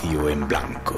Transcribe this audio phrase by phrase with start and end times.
[0.00, 0.96] Espacio en blanco.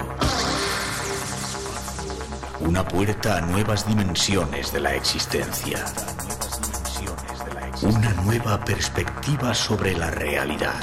[2.61, 5.85] Una puerta a nuevas dimensiones de la existencia.
[7.83, 10.81] Una nueva perspectiva sobre la realidad.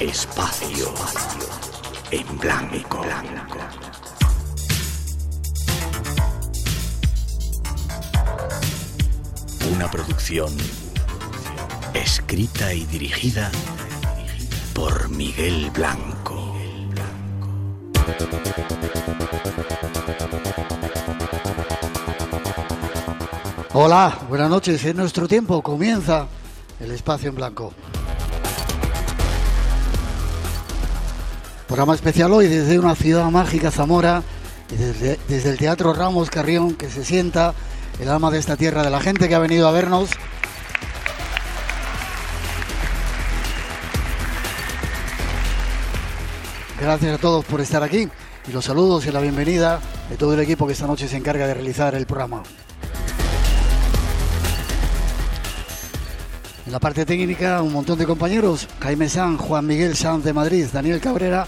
[0.00, 0.94] Espacio
[2.10, 3.04] en blanco.
[9.70, 10.56] Una producción
[11.92, 13.50] escrita y dirigida
[14.74, 16.52] por Miguel Blanco.
[23.72, 24.84] Hola, buenas noches.
[24.84, 26.26] En nuestro tiempo comienza
[26.80, 27.72] el espacio en blanco.
[31.66, 34.22] Programa especial hoy desde una ciudad mágica, Zamora,
[34.70, 37.54] y desde, desde el Teatro Ramos Carrión, que se sienta
[38.00, 40.10] el alma de esta tierra, de la gente que ha venido a vernos.
[46.80, 48.08] Gracias a todos por estar aquí
[48.48, 49.80] y los saludos y la bienvenida
[50.10, 52.42] de todo el equipo que esta noche se encarga de realizar el programa.
[56.66, 60.66] En la parte técnica, un montón de compañeros, Jaime San, Juan Miguel Sanz de Madrid,
[60.72, 61.46] Daniel Cabrera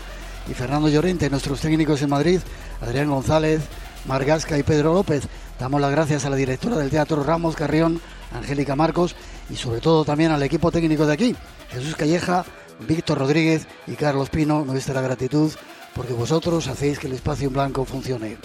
[0.48, 2.40] y Fernando Llorente, nuestros técnicos en Madrid,
[2.80, 3.62] Adrián González,
[4.06, 5.26] Margasca y Pedro López.
[5.58, 8.00] Damos las gracias a la directora del Teatro Ramos Carrión,
[8.32, 9.16] Angélica Marcos,
[9.50, 11.36] y sobre todo también al equipo técnico de aquí,
[11.70, 12.44] Jesús Calleja,
[12.80, 15.52] Víctor Rodríguez y Carlos Pino, nuestra gratitud
[15.94, 18.36] porque vosotros hacéis que el espacio en blanco funcione.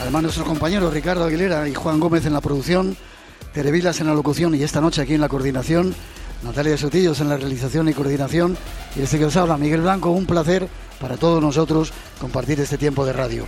[0.00, 2.96] Además nuestros compañeros Ricardo Aguilera y Juan Gómez en la producción,
[3.52, 5.94] Terevilas en la locución y esta noche aquí en la coordinación,
[6.42, 8.56] Natalia Sotillos en la realización y coordinación
[8.96, 10.68] y este que os habla, Miguel Blanco, un placer
[11.00, 13.46] para todos nosotros compartir este tiempo de radio.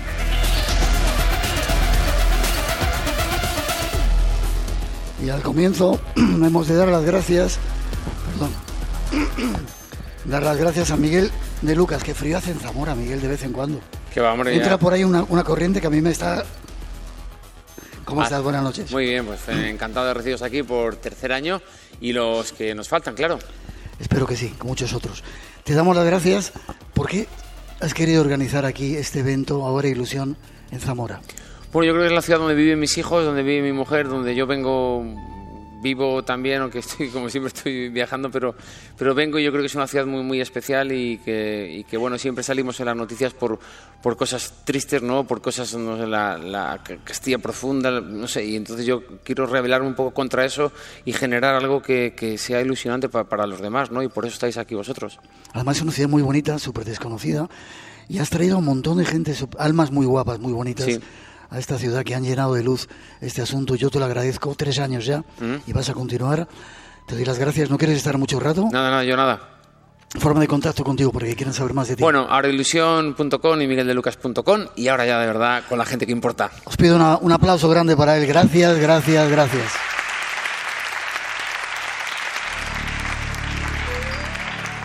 [5.27, 7.59] Y al comienzo hemos de dar las gracias,
[8.31, 8.51] perdón,
[10.25, 11.33] dar las gracias a Miguel
[11.63, 13.81] de Lucas, que frío hace en Zamora, Miguel, de vez en cuando.
[14.15, 14.79] Que va, hombre, Entra ya.
[14.79, 16.45] por ahí una, una corriente que a mí me está...
[18.05, 18.41] ¿Cómo Ah, estás?
[18.41, 18.93] Buenas noches.
[18.93, 21.61] Muy bien, pues eh, encantado de recibiros aquí por tercer año
[22.01, 23.41] y los que nos faltan, claro.
[23.99, 25.25] Espero que sí, con muchos otros.
[25.65, 26.53] Te damos las gracias
[26.95, 27.27] porque
[27.81, 30.37] has querido organizar aquí este evento, Ahora Ilusión,
[30.71, 31.21] en Zamora.
[31.73, 34.09] Bueno, yo creo que es la ciudad donde viven mis hijos, donde vive mi mujer,
[34.09, 35.05] donde yo vengo,
[35.83, 38.55] vivo también, aunque estoy, como siempre estoy viajando, pero,
[38.97, 41.85] pero vengo y yo creo que es una ciudad muy, muy especial y que, y
[41.85, 43.59] que, bueno, siempre salimos en las noticias por,
[44.03, 45.25] por cosas tristes, ¿no?
[45.27, 49.87] Por cosas, no sé, la, la Castilla profunda, no sé, y entonces yo quiero rebelarme
[49.89, 50.73] un poco contra eso
[51.05, 54.03] y generar algo que, que sea ilusionante pa- para los demás, ¿no?
[54.03, 55.19] Y por eso estáis aquí vosotros.
[55.53, 57.49] Además es una ciudad muy bonita, súper desconocida,
[58.09, 61.01] y has traído a un montón de gente, almas muy guapas, muy bonitas, Sí.
[61.51, 62.89] A esta ciudad que han llenado de luz
[63.21, 63.75] este asunto.
[63.75, 65.25] Yo te lo agradezco, tres años ya,
[65.67, 66.49] y vas a continuar.
[67.07, 67.71] Te doy las gracias.
[67.71, 68.69] ¿No quieres estar mucho rato?
[68.73, 69.41] Nada, nada, yo nada.
[70.19, 72.03] Forma de contacto contigo porque quieren saber más de ti.
[72.03, 76.51] Bueno, ahorailusión.com y migueldelucas.com y ahora ya de verdad con la gente que importa.
[76.65, 78.27] Os pido una- un aplauso grande para él.
[78.27, 79.73] Gracias, gracias, gracias.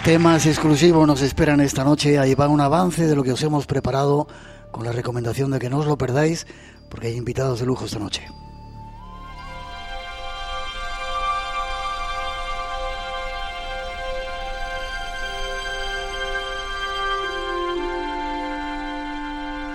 [0.03, 2.17] Temas exclusivos nos esperan esta noche.
[2.17, 4.27] Ahí va un avance de lo que os hemos preparado
[4.71, 6.47] con la recomendación de que no os lo perdáis
[6.89, 8.27] porque hay invitados de lujo esta noche.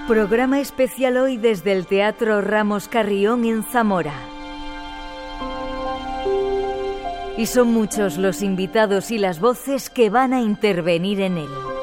[0.06, 4.14] Programa especial hoy desde el Teatro Ramos Carrión en Zamora.
[7.36, 11.75] Y son muchos los invitados y las voces que van a intervenir en él.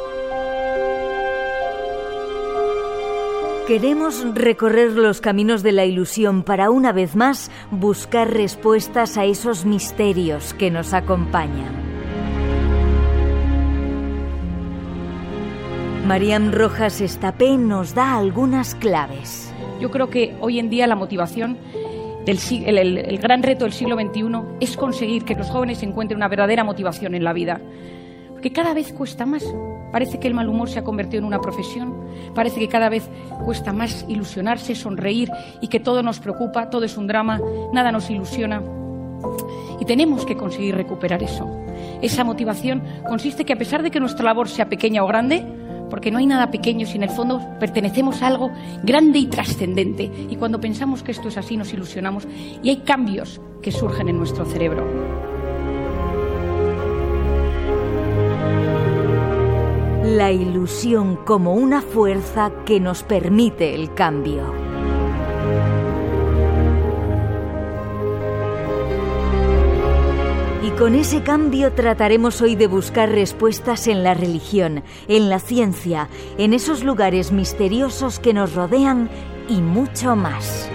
[3.68, 9.64] Queremos recorrer los caminos de la ilusión para una vez más buscar respuestas a esos
[9.64, 11.72] misterios que nos acompañan.
[16.06, 19.54] Mariam Rojas Estapé nos da algunas claves.
[19.80, 21.58] Yo creo que hoy en día la motivación,
[22.26, 22.40] del,
[22.98, 27.16] el gran reto del siglo XXI es conseguir que los jóvenes encuentren una verdadera motivación
[27.16, 27.62] en la vida.
[28.44, 29.44] Que cada vez cuesta más.
[29.92, 31.96] Parece que el mal humor se ha convertido en una profesión,
[32.36, 33.08] parece que cada vez
[33.46, 35.30] cuesta más ilusionarse, sonreír
[35.62, 37.40] y que todo nos preocupa, todo es un drama,
[37.72, 38.62] nada nos ilusiona.
[39.80, 41.48] Y tenemos que conseguir recuperar eso.
[42.02, 45.46] Esa motivación consiste que a pesar de que nuestra labor sea pequeña o grande,
[45.90, 48.50] porque no hay nada pequeño si en el fondo pertenecemos a algo
[48.84, 50.12] grande y trascendente.
[50.28, 52.28] Y cuando pensamos que esto es así nos ilusionamos
[52.64, 55.23] y hay cambios que surgen en nuestro cerebro.
[60.04, 64.54] La ilusión como una fuerza que nos permite el cambio.
[70.62, 76.10] Y con ese cambio trataremos hoy de buscar respuestas en la religión, en la ciencia,
[76.38, 79.10] en esos lugares misteriosos que nos rodean
[79.48, 80.70] y mucho más.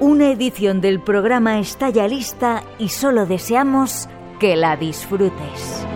[0.00, 4.08] Una edición del programa está ya lista y solo deseamos
[4.40, 5.86] que la disfrutes.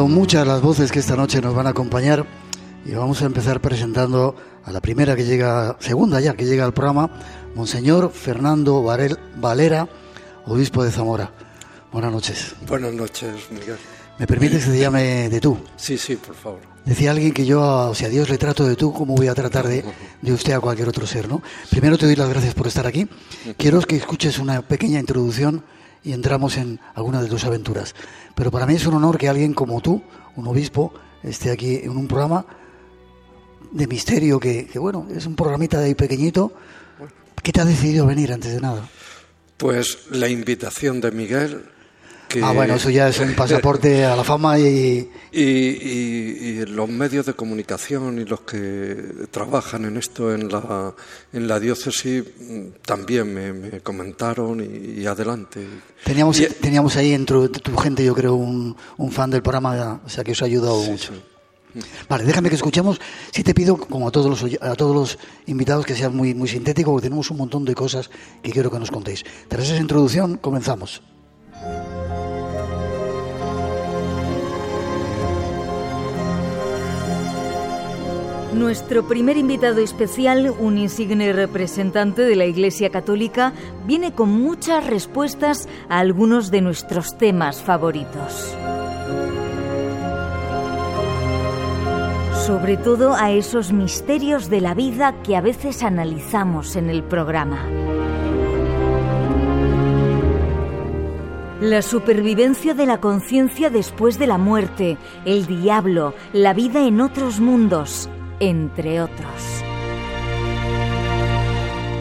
[0.00, 2.24] Son muchas las voces que esta noche nos van a acompañar
[2.86, 6.72] y vamos a empezar presentando a la primera que llega, segunda ya que llega al
[6.72, 7.10] programa,
[7.54, 9.90] Monseñor Fernando Varel, Valera,
[10.46, 11.34] obispo de Zamora.
[11.92, 12.54] Buenas noches.
[12.66, 13.76] Buenas noches, Miguel.
[14.18, 15.58] ¿Me permites que te llame de tú?
[15.76, 16.60] Sí, sí, por favor.
[16.86, 19.68] Decía alguien que yo, si a Dios le trato de tú, ¿cómo voy a tratar
[19.68, 19.84] de,
[20.22, 21.28] de usted a cualquier otro ser?
[21.28, 21.42] ¿no?
[21.68, 23.06] Primero te doy las gracias por estar aquí.
[23.58, 25.62] Quiero que escuches una pequeña introducción
[26.02, 27.94] y entramos en alguna de tus aventuras.
[28.34, 30.02] Pero para mí es un honor que alguien como tú,
[30.36, 30.92] un obispo,
[31.22, 32.46] esté aquí en un programa
[33.70, 36.52] de misterio que, que bueno, es un programita de ahí pequeñito.
[37.42, 38.88] ¿Qué te ha decidido venir antes de nada?
[39.56, 41.64] Pues la invitación de Miguel.
[42.30, 42.40] Que...
[42.44, 45.10] Ah, bueno, eso ya es un pasaporte a la fama y...
[45.32, 50.94] Y, y, y, los medios de comunicación y los que trabajan en esto en la,
[51.32, 52.24] en la diócesis
[52.86, 55.66] también me, me comentaron y, y, adelante.
[56.04, 60.22] Teníamos, teníamos ahí entre tu gente, yo creo, un, un fan del programa, o sea
[60.22, 61.12] que os ha ayudado sí, mucho.
[61.12, 61.20] sí.
[62.08, 63.00] Vale, déjame que escuchemos.
[63.32, 66.48] Si te pido, como a todos los, a todos los invitados, que sean muy, muy
[66.48, 68.10] sintético, porque tenemos un montón de cosas
[68.42, 69.24] que quiero que nos contéis.
[69.48, 71.02] Tras esa introducción, comenzamos.
[78.52, 83.52] Nuestro primer invitado especial, un insigne representante de la Iglesia Católica,
[83.86, 88.56] viene con muchas respuestas a algunos de nuestros temas favoritos.
[92.44, 97.64] Sobre todo a esos misterios de la vida que a veces analizamos en el programa.
[101.60, 107.38] La supervivencia de la conciencia después de la muerte, el diablo, la vida en otros
[107.38, 108.08] mundos,
[108.40, 109.62] entre otros.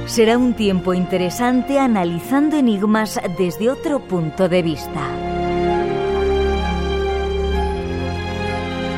[0.07, 5.07] Será un tiempo interesante analizando enigmas desde otro punto de vista.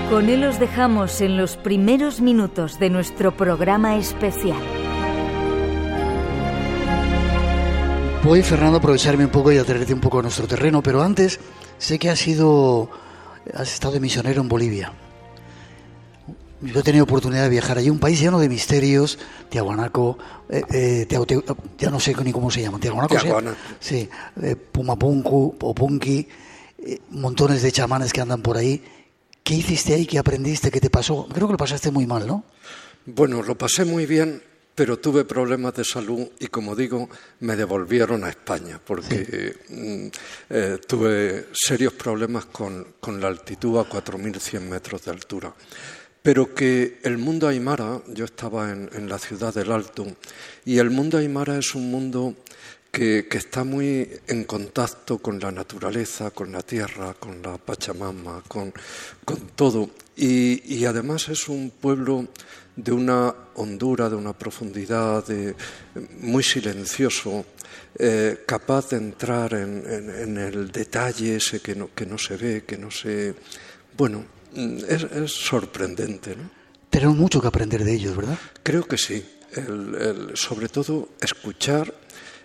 [0.10, 4.62] Con él os dejamos en los primeros minutos de nuestro programa especial.
[8.24, 11.02] Voy, Fernando, a aprovecharme un poco y a traerte un poco a nuestro terreno, pero
[11.02, 11.40] antes
[11.78, 12.90] sé que has sido,
[13.54, 14.94] has estado de misionero en Bolivia.
[16.62, 19.18] Yo he tenido oportunidad de viajar allí, un país lleno de misterios,
[19.50, 21.44] Tiahuanaco, eh, eh, Tiahu, Tiahu,
[21.78, 23.16] ya no sé ni cómo se llama, Tiahuanaco,
[23.80, 24.08] sí,
[24.44, 26.28] eh, Pumapunku, Opunki,
[26.78, 28.84] eh, montones de chamanes que andan por ahí.
[29.44, 30.06] ¿Qué hiciste ahí?
[30.06, 30.70] ¿Qué aprendiste?
[30.70, 31.28] ¿Qué te pasó?
[31.34, 32.44] Creo que lo pasaste muy mal, ¿no?
[33.08, 34.44] Bueno, lo pasé muy bien,
[34.76, 40.12] pero tuve problemas de salud y, como digo, me devolvieron a España porque sí.
[40.52, 45.54] eh, tuve serios problemas con, con la altitud a 4.100 metros de altura
[46.22, 50.06] pero que el mundo aymara, yo estaba en, en, la ciudad del Alto,
[50.66, 52.36] y el mundo aymara es un mundo
[52.92, 58.44] que, que, está muy en contacto con la naturaleza, con la tierra, con la Pachamama,
[58.48, 58.74] con,
[59.24, 59.90] con todo.
[60.16, 62.28] Y, y, además es un pueblo
[62.76, 65.56] de una hondura, de una profundidad, de,
[66.20, 67.46] muy silencioso,
[67.98, 72.38] eh, capaz de entrar en, en, en, el detalle ese que no, que no se
[72.38, 73.34] ve, que no se...
[73.98, 76.36] Bueno, es, es, sorprendente.
[76.36, 76.50] ¿no?
[76.90, 78.38] Tenemos mucho que aprender de ellos, ¿verdad?
[78.64, 79.24] Creo que sí.
[79.54, 81.94] El, el, sobre todo escuchar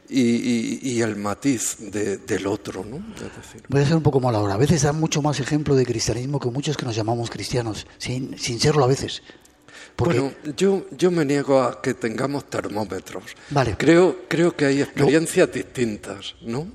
[0.09, 2.85] y, y, y el matiz de, del otro.
[2.85, 2.99] ¿no?
[3.15, 3.63] Decir.
[3.69, 4.55] Voy a ser un poco mal ahora.
[4.55, 8.39] A veces dan mucho más ejemplo de cristianismo que muchos que nos llamamos cristianos, sin,
[8.39, 9.23] sin serlo a veces.
[9.97, 13.25] Bueno, yo, yo me niego a que tengamos termómetros.
[13.51, 13.77] Vale.
[13.79, 16.69] Creo, creo que hay experiencias distintas, ¿no?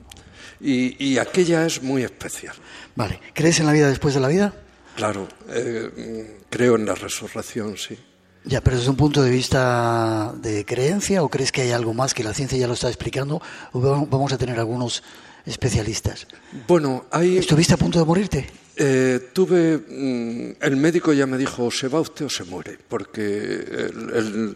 [0.60, 2.56] Y, y, aquella es muy especial.
[2.96, 3.20] Vale.
[3.34, 4.54] ¿Crees en la vida después de la vida?
[4.96, 7.98] Claro, eh, creo en la resurrección, sí.
[8.44, 12.14] Ya, pero desde un punto de vista de creencia o crees que hay algo más
[12.14, 15.04] que la ciencia ya lo está explicando o vamos a tener algunos
[15.46, 16.28] especialistas?
[16.68, 17.38] Bueno, hay...
[17.38, 18.48] ¿Estuviste a punto de morirte?
[18.76, 22.80] Eh, tuve, mm, el médico ya me dijo, o se va usted o se muere,
[22.88, 24.56] porque el,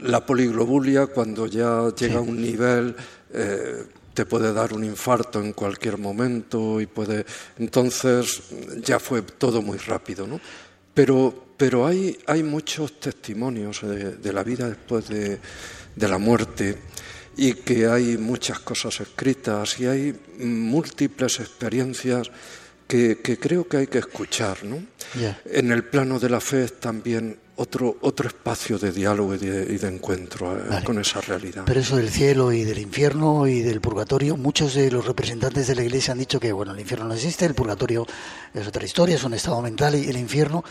[0.00, 2.94] la poliglobulia cuando ya llega a un nivel
[3.32, 3.84] eh,
[4.18, 7.24] te puede dar un infarto en cualquier momento y puede,
[7.56, 8.42] entonces
[8.82, 10.40] ya fue todo muy rápido, ¿no?
[10.92, 15.38] Pero, pero hay, hay muchos testimonios de, la vida después de,
[15.94, 16.76] de la muerte
[17.36, 22.28] y que hay muchas cosas escritas y hay múltiples experiencias
[22.88, 24.64] que, creo que hay que escuchar.
[24.64, 24.82] ¿no?
[25.44, 29.88] En el plano de la fe es también otro, otro espacio de diálogo y de,
[29.88, 31.64] encuentro eh, con esa realidad.
[31.66, 35.74] Pero eso del cielo y del infierno y del purgatorio, muchos de los representantes de
[35.74, 38.06] la Iglesia han dicho que bueno, el infierno no existe, el purgatorio
[38.54, 40.64] es otra historia, es un estado mental y el infierno,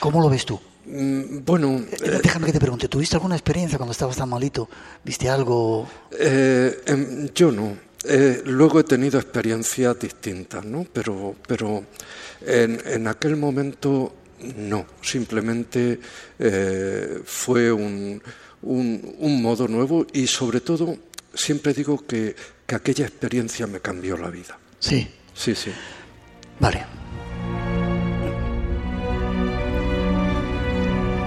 [0.00, 0.58] ¿cómo lo ves tú?
[0.86, 4.68] Mm, bueno, eh, eh, déjame que te pregunte, ¿tuviste alguna experiencia cuando estabas tan malito?
[5.04, 5.88] ¿Viste algo?
[6.10, 7.76] Em, yo no.
[8.04, 10.84] Eh, luego he tenido experiencias distintas, ¿no?
[10.92, 11.84] Pero, pero
[12.44, 14.12] en, aquel momento
[14.56, 16.00] no, simplemente
[16.38, 18.22] eh, fue un,
[18.62, 20.96] un, modo nuevo y sobre todo
[21.34, 22.34] siempre digo que,
[22.66, 24.58] que aquella experiencia me cambió la vida.
[24.78, 25.08] Sí.
[25.34, 25.70] Sí, sí.
[26.60, 26.84] Vale.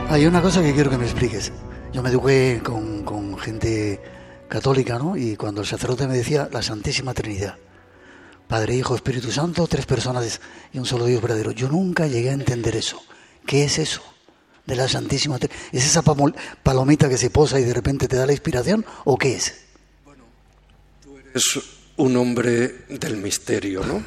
[0.10, 1.52] Hay una cosa que quiero que me expliques.
[1.92, 4.00] Yo me eduqué con, con gente
[4.48, 5.18] católica, ¿no?
[5.18, 7.58] Y cuando el sacerdote me decía la Santísima Trinidad,
[8.48, 10.40] Padre, Hijo, Espíritu Santo, tres personas
[10.72, 11.52] y un solo Dios verdadero.
[11.52, 13.02] Yo nunca llegué a entender eso.
[13.46, 14.02] ¿Qué es eso?
[14.66, 15.60] De la Santísima Trinidad.
[15.72, 18.86] ¿Es esa palomita que se posa y de repente te da la inspiración?
[19.04, 19.66] ¿O qué es?
[20.04, 20.24] Bueno,
[21.02, 21.60] tú eres
[21.98, 24.04] un hombre del misterio, ¿no?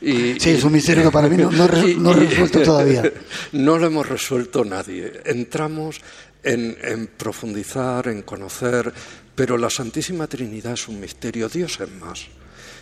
[0.00, 3.02] Y, sí, es un misterio que para mí no, no, no resuelto todavía.
[3.52, 5.20] No lo hemos resuelto nadie.
[5.24, 6.00] Entramos
[6.42, 8.92] en, en profundizar, en conocer,
[9.34, 12.26] pero la Santísima Trinidad es un misterio, Dios es más.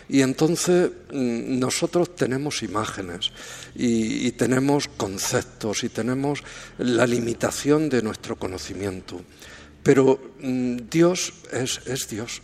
[0.09, 3.31] Y entonces mm, nosotros tenemos imágenes
[3.75, 6.43] y, tenemos conceptos y tenemos
[6.79, 9.21] la limitación de nuestro conocimiento.
[9.83, 12.41] Pero mm, Dios es, es, Dios.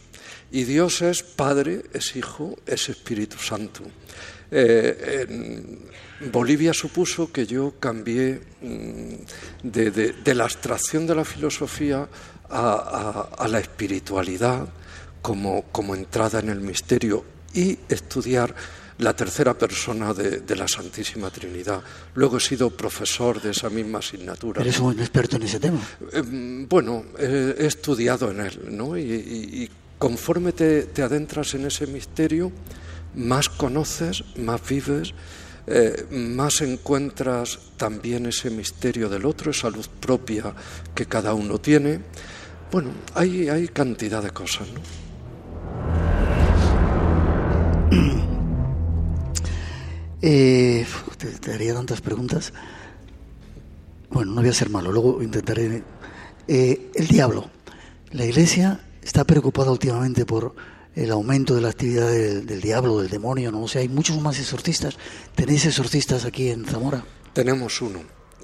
[0.52, 3.82] Y Dios es Padre, es Hijo, es Espíritu Santo.
[4.52, 5.26] Eh,
[6.32, 9.16] Bolivia supuso que yo cambié mm,
[9.64, 12.08] de la abstracción de la filosofía
[12.50, 14.68] a, la espiritualidad
[15.22, 18.54] como, como, entrada en el misterio y estudiar
[19.00, 21.82] la tercera persona de, la Santísima Trinidad.
[22.14, 24.62] Luego he sido profesor de esa misma asignatura.
[24.62, 25.80] ¿Eres un experto en ese tema?
[26.14, 28.98] Em, bueno, he estudiado en él, ¿no?
[28.98, 32.52] Y, conforme te, te, adentras en ese misterio,
[33.16, 35.14] más conoces, más vives,
[35.68, 40.54] eh, más encuentras también ese misterio del otro, esa luz propia
[40.94, 42.02] que cada uno tiene.
[42.72, 45.05] Bueno, hay, hay cantidad de cosas, ¿no?
[50.28, 50.84] Eh,
[51.40, 52.52] te, haría tantas preguntas.
[54.10, 55.84] Bueno, no voy a ser malo, luego intentaré.
[56.48, 57.52] Eh, el diablo.
[58.12, 60.56] La Iglesia está preocupada últimamente por
[60.96, 63.62] el aumento de la actividad del, diablo, del demonio, ¿no?
[63.62, 64.98] O sea, hay muchos más exorcistas.
[65.36, 67.06] ¿Tenéis exorcistas aquí en Zamora?
[67.34, 68.02] Tenemos uno.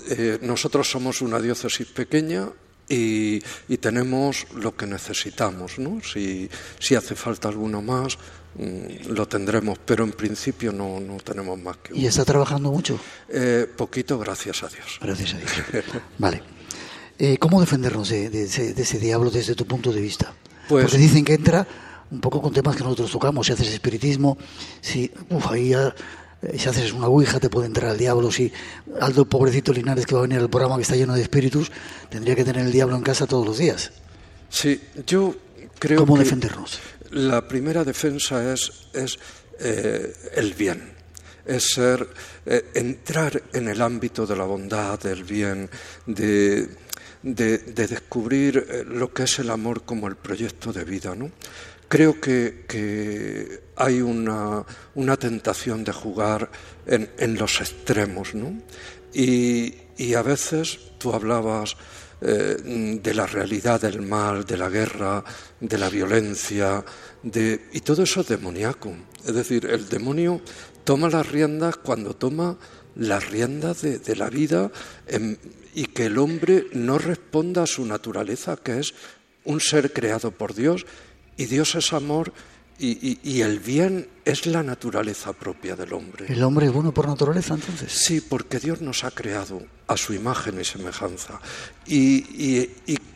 [0.07, 2.49] Eh, nosotros somos una diócesis pequeña
[2.89, 3.39] y,
[3.79, 5.79] tenemos lo que necesitamos.
[5.79, 5.99] ¿no?
[6.03, 6.47] Si,
[6.77, 8.19] si hace falta alguno más,
[8.57, 12.01] lo tendremos, pero en principio no, no tenemos más que uno.
[12.01, 12.99] ¿Y está trabajando mucho?
[13.29, 14.99] Eh, poquito, gracias a Dios.
[15.01, 15.85] Gracias a Dios.
[16.17, 16.43] vale.
[17.17, 20.33] Eh, ¿Cómo defendernos de, ese, diablo desde tu punto de vista?
[20.67, 21.67] Pues, Porque dicen que entra
[22.09, 24.37] un poco con temas que nosotros tocamos, si haces espiritismo,
[24.81, 25.95] si, uf, ahí ya
[26.41, 28.31] eh, si haces una ouija te puede entrar el diablo.
[28.31, 28.51] Si
[28.99, 31.71] Aldo, pobrecito Linares, que va a venir al programa que está lleno de espíritus,
[32.09, 33.91] tendría que tener el diablo en casa todos los días.
[34.49, 35.35] Sí, yo
[35.79, 36.79] creo ¿Cómo defendernos?
[37.11, 38.71] La primera defensa es,
[39.59, 40.93] eh, el bien,
[41.45, 42.07] es ser,
[42.45, 45.69] eh, entrar en el ámbito de la bondad, del bien,
[46.05, 46.67] de,
[47.21, 51.31] de, de descubrir lo que es el amor como el proyecto de vida, ¿no?
[51.91, 54.65] Creo que, hay una,
[55.19, 56.49] tentación de jugar
[56.85, 58.53] en, los extremos, ¿no?
[59.13, 61.75] Y, a veces tú hablabas
[62.21, 65.23] eh, de la realidad del mal, de la guerra,
[65.59, 66.85] de la violencia,
[67.23, 68.93] de, y todo eso es demoníaco.
[69.25, 70.41] Es decir, el demonio
[70.83, 72.57] toma las riendas cuando toma
[72.95, 74.71] las riendas de, la vida
[75.73, 78.93] y que el hombre no responda a su naturaleza, que es
[79.43, 80.85] un ser creado por Dios,
[81.37, 82.33] y Dios es amor
[82.81, 86.25] y, el bien es la naturaleza propia del hombre.
[86.27, 87.91] ¿El hombre es bueno por naturaleza entonces?
[87.91, 91.39] Sí, porque Dios nos ha creado a su imagen y semejanza.
[91.85, 92.69] Y,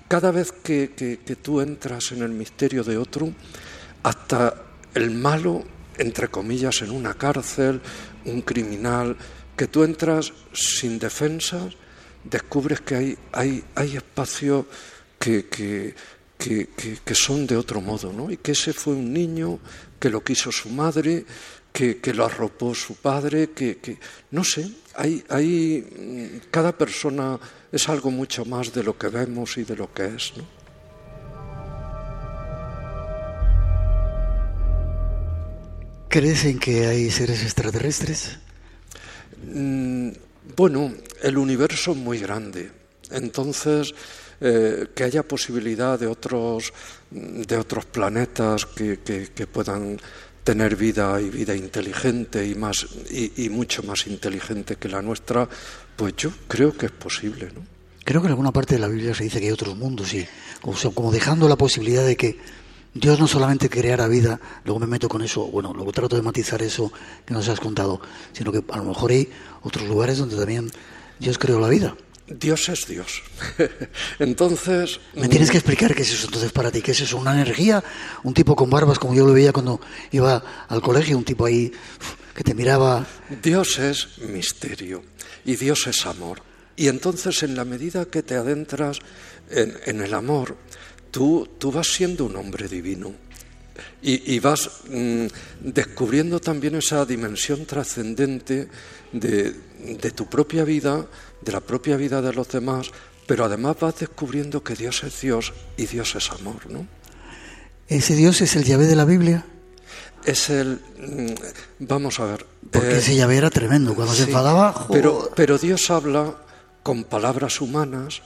[0.07, 3.33] cada vez que, que, tú entras en el misterio de otro,
[4.03, 4.53] hasta
[4.93, 5.63] el malo,
[5.97, 7.81] entre comillas, en una cárcel,
[8.25, 9.17] un criminal,
[9.57, 11.73] que tú entras sin defensas,
[12.23, 14.65] descubres que hay, hay, hay espacios
[15.17, 15.95] que, que
[16.45, 18.29] que, son de otro modo, ¿no?
[18.29, 19.59] Y que ese fue un niño
[19.99, 21.25] que lo quiso su madre,
[21.71, 23.97] que, lo arropó su padre, que,
[24.31, 27.39] no sé, hay, hay, cada persona
[27.71, 30.55] es algo mucho más de lo que vemos y de lo que es, ¿no?
[36.07, 38.37] ¿Crees en que hay seres extraterrestres?
[39.43, 40.11] Mm,
[40.55, 42.71] bueno, el universo es muy grande,
[43.11, 43.93] entonces
[44.41, 46.73] eh, que haya posibilidad de otros,
[47.11, 49.97] de otros planetas que, que, puedan
[50.43, 55.47] tener vida y vida inteligente y, más, y, mucho más inteligente que la nuestra,
[55.95, 57.49] pues yo creo que es posible.
[57.55, 57.61] ¿no?
[58.03, 60.27] Creo que en alguna parte de la Biblia se dice que hay otros mundos y
[60.61, 62.37] como, dejando la posibilidad de que
[62.93, 66.61] Dios no solamente creara vida, luego me meto con eso, bueno, luego trato de matizar
[66.61, 66.91] eso
[67.25, 67.99] que nos has contado,
[68.31, 69.29] sino que a lo mejor hay
[69.63, 70.71] otros lugares donde también
[71.19, 71.95] Dios creó la vida.
[72.27, 73.21] Dios es Dios.
[74.19, 74.99] entonces...
[75.13, 77.83] Me tienes que explicar qué es eso entonces para ti, qué es eso, una energía,
[78.23, 79.79] un tipo con barbas como yo lo veía cuando
[80.11, 81.71] iba al colegio, un tipo ahí
[82.33, 83.05] que te miraba...
[83.41, 85.03] Dios es misterio
[85.45, 86.41] y Dios es amor.
[86.75, 88.99] Y entonces en la medida que te adentras
[89.49, 90.57] en, el amor,
[91.11, 93.13] tú, tú vas siendo un hombre divino.
[94.01, 95.25] Y, vas mm,
[95.61, 98.69] descubriendo también esa dimensión trascendente
[99.11, 101.05] de, de tu propia vida,
[101.41, 102.91] de la propia vida de los demás,
[103.27, 106.87] pero además vas descubriendo que Dios es Dios y Dios es amor, ¿no?
[107.87, 109.45] ¿Ese Dios es el llave de la Biblia?
[110.25, 110.79] Es el...
[110.99, 111.33] Mm,
[111.79, 112.45] vamos a ver.
[112.71, 114.87] Porque ese llave era tremendo, cuando se enfadaba...
[114.91, 116.35] Pero, pero Dios habla
[116.81, 118.21] con palabras humanas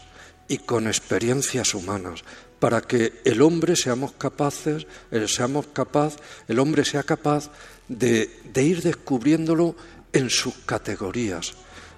[0.47, 2.23] y con experiencias humanas
[2.59, 6.17] para que el hombre seamos capaces, el, seamos capaz,
[6.47, 7.49] el hombre sea capaz
[7.87, 9.75] de, ir descubriéndolo
[10.11, 11.53] en sus categorías.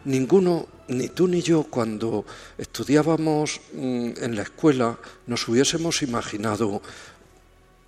[0.06, 2.26] Ninguno, ni tú ni yo, cuando
[2.58, 4.98] estudiábamos mm, en la escuela,
[5.28, 6.82] nos hubiésemos imaginado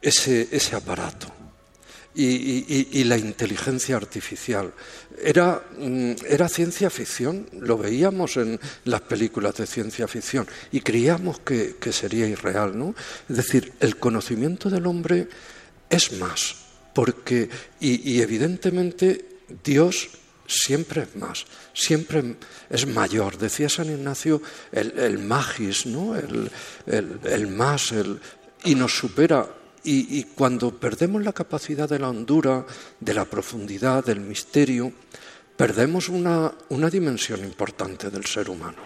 [0.01, 1.42] ese aparato.
[2.15, 4.71] Y, la inteligencia artificial.
[5.21, 11.39] Era, mm, era, ciencia ficción, lo veíamos en las películas de ciencia ficción y creíamos
[11.39, 12.77] que, que sería irreal.
[12.77, 12.93] ¿no?
[13.27, 15.27] Es decir, el conocimiento del hombre
[15.89, 16.55] es más,
[16.93, 17.49] porque,
[17.79, 19.25] y, evidentemente
[19.63, 20.09] Dios
[20.47, 22.35] siempre es más, siempre
[22.69, 23.37] es mayor.
[23.37, 26.15] Decía San Ignacio el, magis, ¿no?
[26.15, 28.19] el, más, el,
[28.63, 29.47] y nos supera.
[29.85, 32.65] Y, cuando perdemos la capacidad de la hondura,
[33.01, 34.93] de la profundidad, del misterio,
[35.57, 38.77] perdemos una, una dimensión importante del ser humano.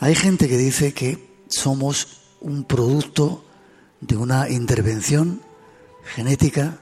[0.00, 3.44] Hay gente que dice que somos un producto
[4.00, 5.40] de una intervención
[6.14, 6.78] genética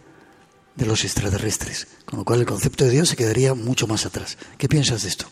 [0.75, 4.39] de los extraterrestres, con lo cual el concepto de Dios se quedaría mucho más atrás.
[4.59, 5.27] ¿Qué piensas de esto?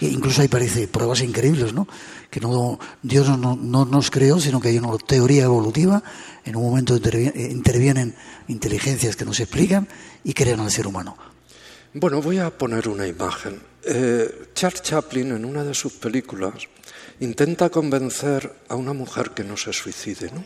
[0.00, 1.86] E incluso ahí parece pruebas increíbles, ¿no?
[2.30, 6.02] Que no, Dios no, nos creó, sino que hay una teoría evolutiva,
[6.44, 8.14] en un momento intervienen
[8.48, 9.86] inteligencias que nos explican
[10.24, 11.16] y crean al ser humano.
[11.92, 13.60] Bueno, voy a poner una imagen.
[13.84, 16.54] Eh, Charles Chaplin, en una de sus películas,
[17.20, 20.44] intenta convencer a una mujer que no se suicide, ¿no?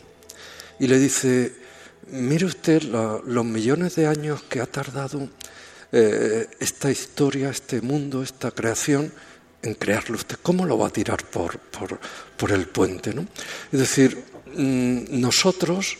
[0.79, 1.53] Y le dice,
[2.07, 5.27] Mire usted los millones de años que ha tardado
[5.91, 9.11] eh, esta historia, este mundo, esta creación,
[9.61, 10.37] en crearlo usted.
[10.41, 13.13] ¿Cómo lo va a tirar por, por, el puente?
[13.71, 14.23] Es decir,
[14.55, 15.97] mm, nosotros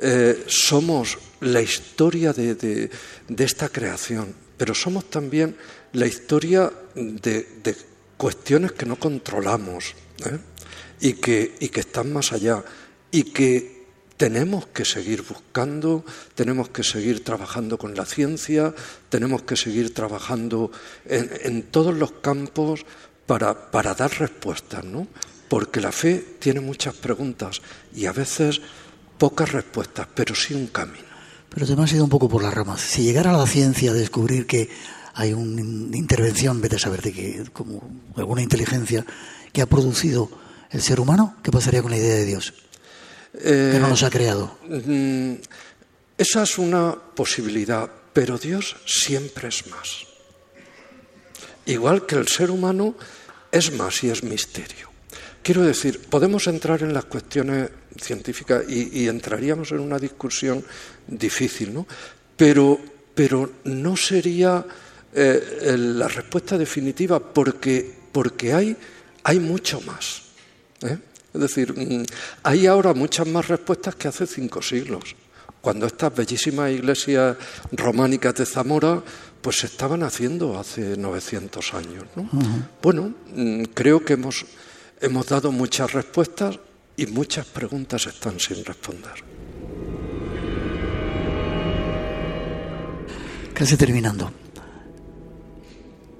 [0.00, 2.90] eh, somos la historia de,
[3.38, 5.56] esta creación, pero somos también
[5.92, 7.76] la historia de,
[8.16, 9.94] cuestiones que no controlamos
[10.26, 10.38] ¿eh?
[11.00, 12.62] y, que, y que están más allá
[13.10, 13.79] y que
[14.20, 16.04] tenemos que seguir buscando,
[16.34, 18.74] tenemos que seguir trabajando con la ciencia,
[19.08, 20.70] tenemos que seguir trabajando
[21.06, 22.84] en, todos los campos
[23.24, 25.06] para, para dar respuestas, ¿no?
[25.48, 27.62] Porque la fe tiene muchas preguntas
[27.96, 28.60] y a veces
[29.16, 31.08] pocas respuestas, pero sí un camino.
[31.48, 32.82] Pero te me has ido un poco por las ramas.
[32.82, 34.68] Si llegara la ciencia a descubrir que
[35.14, 39.02] hay una intervención, vete a saber de que, como alguna inteligencia
[39.50, 40.28] que ha producido
[40.72, 42.52] el ser humano, ¿qué pasaría con la idea de Dios?
[43.32, 44.58] Que no nos ha creado.
[44.68, 45.34] Mm,
[46.18, 50.06] esa es una posibilidad, pero Dios siempre es más.
[51.66, 52.94] Igual que el ser humano
[53.50, 54.90] es más y es misterio.
[55.42, 60.64] Quiero decir, podemos entrar en las cuestiones científicas y, entraríamos en una discusión
[61.06, 61.86] difícil, ¿no?
[62.36, 62.78] Pero,
[63.14, 64.64] pero no sería
[65.14, 68.76] eh, la respuesta definitiva porque, porque hay,
[69.24, 70.22] hay mucho más.
[70.82, 70.98] ¿eh?
[71.32, 72.04] Es decir, mm,
[72.42, 75.16] hay ahora muchas más respuestas que hace cinco siglos,
[75.60, 77.36] cuando estas bellísimas iglesias
[77.72, 79.02] románicas de Zamora
[79.40, 82.04] pues se estaban haciendo hace 900 años.
[82.82, 84.44] Bueno, mm, creo que hemos,
[85.00, 86.58] hemos dado muchas respuestas
[86.96, 89.24] y muchas preguntas están sin responder.
[93.54, 94.30] Casi terminando.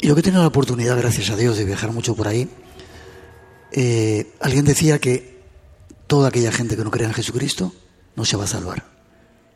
[0.00, 2.48] Yo que he tenido la oportunidad, gracias a Dios, de viajar mucho por ahí,
[3.72, 5.40] eh, alguien decía que
[6.06, 7.72] toda aquella gente que no crea en Jesucristo
[8.16, 8.84] no se va a salvar.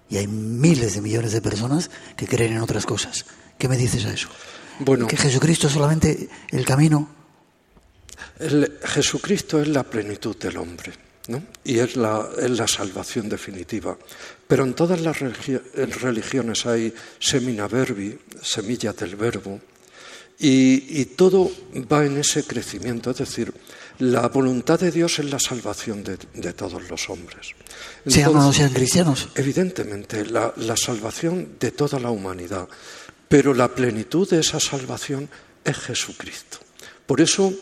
[0.09, 3.27] Y hay miles de millones de personas que creen en otras cosas.
[3.59, 4.29] ¿Qué me dices a eso?
[4.79, 7.09] Bueno, que Jesucristo es solamente el camino.
[8.85, 10.93] Jesucristo es la plenitud del hombre.
[11.29, 11.43] ¿no?
[11.65, 13.97] Y es la, es la, salvación definitiva.
[14.47, 19.61] Pero en todas las religiones hay semina verbi, semilla del verbo,
[20.39, 21.51] y, y, todo
[21.91, 23.11] va en ese crecimiento.
[23.11, 23.55] Es decir,
[23.99, 27.55] la voluntad de Dios es la salvación de, todos los hombres.
[28.07, 29.29] sean o no sean cristianos.
[29.35, 32.69] Evidentemente, la, salvación de toda la humanidad.
[33.29, 35.29] Pero la plenitud de esa salvación
[35.65, 36.59] es Jesucristo.
[37.07, 37.53] Por eso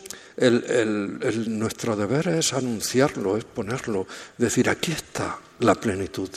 [1.47, 6.29] nuestro deber es anunciarlo, es ponerlo, decir, aquí está la plenitud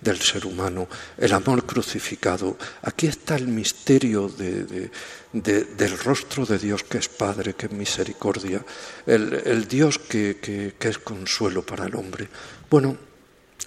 [0.00, 4.90] del ser humano, el amor crucificado, aquí está el misterio de,
[5.32, 8.64] del rostro de Dios que es Padre, que es misericordia,
[9.06, 12.28] el, Dios que, es consuelo para el hombre.
[12.70, 12.96] Bueno,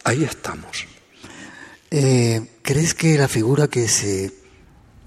[0.04, 0.86] ahí estamos.
[1.92, 4.32] Eh, ¿Crees que la figura que se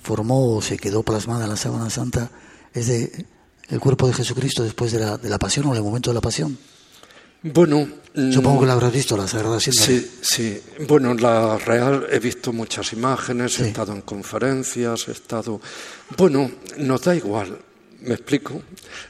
[0.03, 2.31] formó o se quedó plasmada en la Sábana Santa
[2.75, 3.27] es de
[3.69, 6.15] el cuerpo de Jesucristo después de la, de la pasión o en el momento de
[6.15, 6.59] la pasión?
[7.43, 9.73] Bueno, supongo que la habrás visto, la Sagrada Sí,
[10.21, 10.61] sí.
[10.87, 15.61] Bueno, la Real he visto muchas imágenes, he estado en conferencias, he estado.
[16.17, 17.59] Bueno, nos da igual,
[18.03, 18.63] me explico.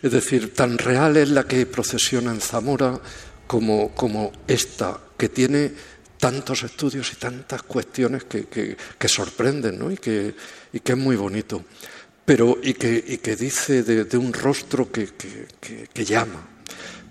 [0.03, 2.99] Es decir, tan real es la que procesiona en Zamora
[3.47, 5.71] como, como esta, que tiene
[6.17, 9.91] tantos estudios y tantas cuestiones que, que, sorprenden, ¿no?
[9.91, 10.35] Y que,
[10.73, 11.63] y que es muy bonito.
[12.25, 15.09] Pero, y que, y que dice de, de un rostro que,
[15.93, 16.52] que llama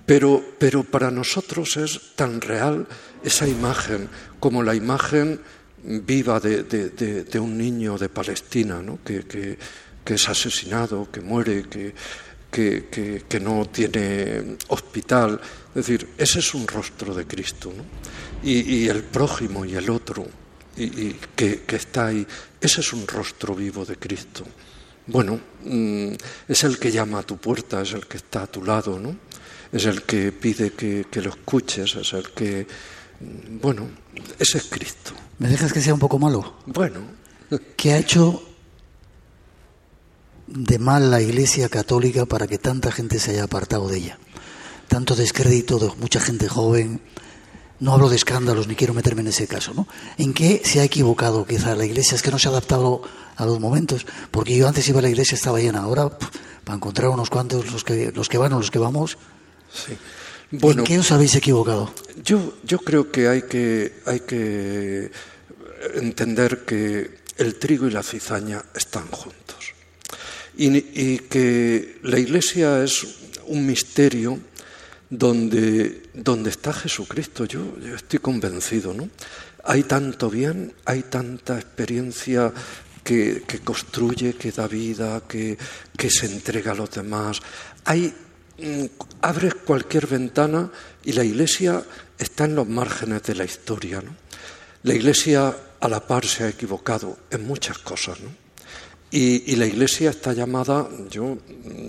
[0.06, 2.88] pero, pero para nosotros es tan real
[3.24, 4.10] esa imagen
[4.40, 5.40] como la imagen
[5.84, 9.00] viva de, de, un niño de Palestina, ¿no?
[9.04, 9.58] que, que,
[10.04, 11.94] que, es asesinado, que muere, que,
[12.52, 15.40] que, no tiene hospital.
[15.70, 17.74] Es decir, ese es un rostro de Cristo.
[17.76, 17.84] ¿no?
[18.44, 20.28] Y, y, el prójimo y el otro
[20.78, 22.26] y, y que, está ahí,
[22.60, 24.46] ese es un rostro vivo de Cristo.
[25.08, 26.14] Bueno, mm,
[26.48, 29.16] es el que llama a tu puerta, es el que está a tu lado, ¿no?
[29.71, 32.67] Es el que pide que, lo escuches, es el que,
[33.62, 33.88] bueno,
[34.38, 35.12] ese es Cristo.
[35.39, 36.55] ¿Me dejas que sea un poco malo?
[36.65, 36.99] Bueno.
[37.75, 38.43] ¿Qué ha hecho
[40.47, 44.19] de mal la Iglesia Católica para que tanta gente se haya apartado de ella?
[44.88, 47.01] Tanto descrédito de mucha gente joven.
[47.79, 49.88] No hablo de escándalos ni quiero meterme en ese caso, ¿no?
[50.17, 52.15] ¿En qué se ha equivocado quizá la Iglesia?
[52.15, 53.01] Es que no se ha adaptado
[53.36, 54.05] a los momentos.
[54.29, 55.79] Porque yo antes iba a la Iglesia, estaba llena.
[55.79, 56.10] Ahora,
[56.63, 59.17] para encontrar unos cuantos, los que, los que van o los que vamos,
[59.73, 59.97] Sí.
[60.51, 61.93] Bueno, ¿En qué os habéis equivocado?
[62.23, 65.12] Yo, yo creo que hay, que hay que
[65.95, 69.41] entender que el trigo y la cizaña están juntos
[70.57, 73.05] y, y que la Iglesia es
[73.47, 74.39] un misterio
[75.10, 77.45] donde, donde está Jesucristo.
[77.45, 79.10] Yo, yo estoy convencido, ¿no?
[79.63, 82.51] Hay tanto bien, hay tanta experiencia
[83.03, 85.57] que, que, construye, que da vida, que,
[85.97, 87.39] que se entrega a los demás.
[87.86, 88.13] Hay
[89.21, 90.71] abres cualquier ventana
[91.04, 91.84] y la iglesia
[92.17, 94.02] está en los márgenes de la historia.
[94.84, 98.17] La iglesia a la par se ha equivocado en muchas cosas.
[99.13, 101.38] Y, la iglesia está llamada, yo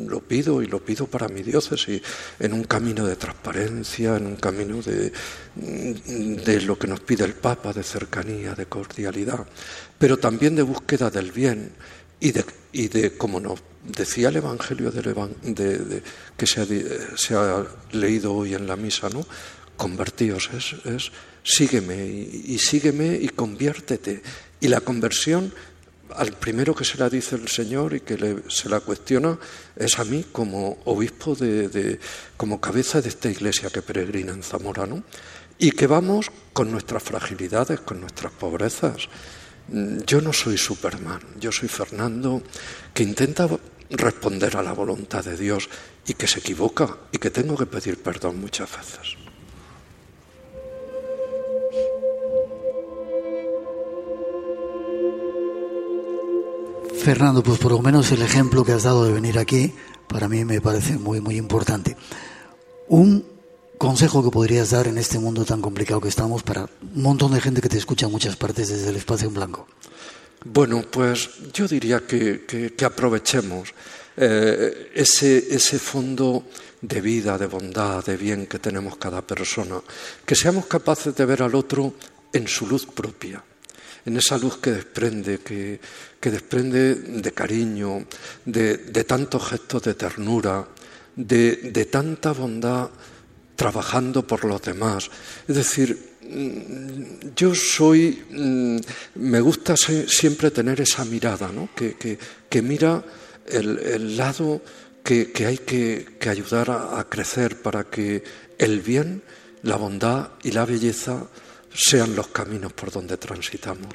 [0.09, 2.03] lo pido y lo pido para mi diócesis,
[2.41, 5.13] en un camino de transparencia, en un camino de,
[5.55, 9.47] de lo que nos pide el Papa, de cercanía, de cordialidad,
[9.97, 11.71] pero también de búsqueda del bien
[12.23, 12.45] y de,
[12.89, 16.03] de como nos decía el Evangelio de,
[16.37, 19.27] que se ha, leído hoy en la misa, ¿no?
[19.77, 20.51] Convertíos,
[20.85, 21.11] es,
[21.43, 24.23] sígueme y, sígueme y conviértete.
[24.61, 25.53] Y la conversión
[26.15, 29.39] al primero que se la dice el Señor y que se la cuestiona
[29.75, 31.99] es a mí como obispo de,
[32.37, 35.03] como cabeza de esta iglesia que peregrina en Zamora, ¿no?
[35.59, 39.09] Y que vamos con nuestras fragilidades, con nuestras pobrezas.
[39.69, 42.43] Mm, yo no soy Superman, yo soy Fernando
[42.93, 43.49] que intenta
[43.91, 45.69] responder a la voluntad de Dios
[46.07, 49.17] y que se equivoca y que tengo que pedir perdón muchas veces.
[57.03, 59.75] Fernando, pues por lo menos el ejemplo que has dado de venir aquí,
[60.07, 61.97] para mí me parece muy, muy importante.
[62.89, 63.32] Un
[63.83, 67.41] consejo que podrías dar en este mundo tan complicado que estamos para un montón de
[67.41, 69.67] gente que te escucha en muchas partes desde el espacio en blanco.
[70.45, 72.47] Bueno, pues yo diría que,
[72.87, 73.75] aprovechemos
[74.17, 76.47] eh, ese, ese fondo
[76.81, 79.83] de vida, de bondad, de bien que tenemos cada persona,
[80.25, 81.95] que seamos capaces de ver al otro
[82.33, 83.43] en su luz propia,
[84.07, 85.81] en esa luz que desprende, que,
[86.31, 88.07] desprende de cariño,
[88.45, 90.69] de, tantos gestos de ternura,
[91.17, 92.89] de tanta bondad
[93.63, 95.11] trabajando por los demás.
[95.47, 98.77] Es decir, Mm, yo soy, mm,
[99.17, 101.69] me gusta siempre tener esa mirada, ¿no?
[101.75, 101.97] que,
[102.49, 103.03] que, mira
[103.47, 104.63] el, lado
[105.03, 108.23] que, hay que, ayudar a, crecer para que
[108.57, 109.23] el bien,
[109.63, 111.27] la bondad y la belleza
[111.75, 113.93] sean los caminos por donde transitamos.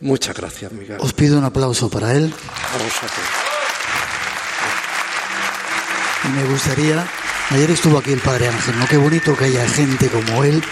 [0.00, 0.98] Muchas gracias, Miguel.
[1.00, 2.32] Os pido un aplauso para él.
[6.24, 7.06] Y me gustaría,
[7.50, 8.86] ayer estuvo aquí el Padre Ángel, ¿no?
[8.86, 10.62] Qué bonito que haya gente como él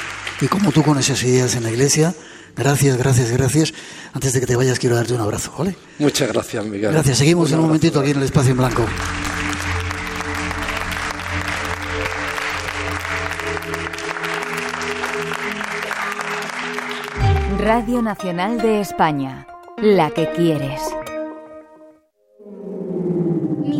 [0.40, 2.14] y como tú con esas ideas en la iglesia.
[2.56, 3.74] Gracias, gracias, gracias.
[4.14, 5.76] Antes de que te vayas, quiero darte un abrazo, ¿vale?
[5.98, 6.92] Muchas gracias, Miguel.
[6.92, 7.18] Gracias.
[7.18, 8.86] Seguimos en un momentito aquí en el espacio en blanco.
[17.58, 19.46] Radio Nacional de España,
[19.78, 20.80] la que quieres.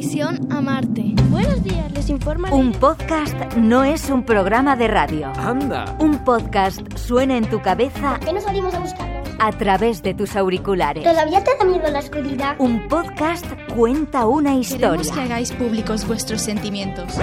[0.07, 1.03] Misión a Marte.
[1.31, 2.55] Buenos días, les informa.
[2.55, 5.33] Un podcast no es un programa de radio.
[5.37, 5.97] Anda.
[5.99, 8.21] Un podcast suena en tu cabeza.
[8.25, 9.17] ¿Qué no salimos a buscarlo?
[9.41, 11.03] A través de tus auriculares.
[11.03, 12.55] ¿Todavía te da miedo la oscuridad?
[12.61, 14.91] Un podcast cuenta una historia.
[14.91, 17.19] Queremos que hagáis públicos vuestros sentimientos.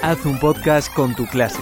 [0.00, 1.60] Haz un podcast con tu clase.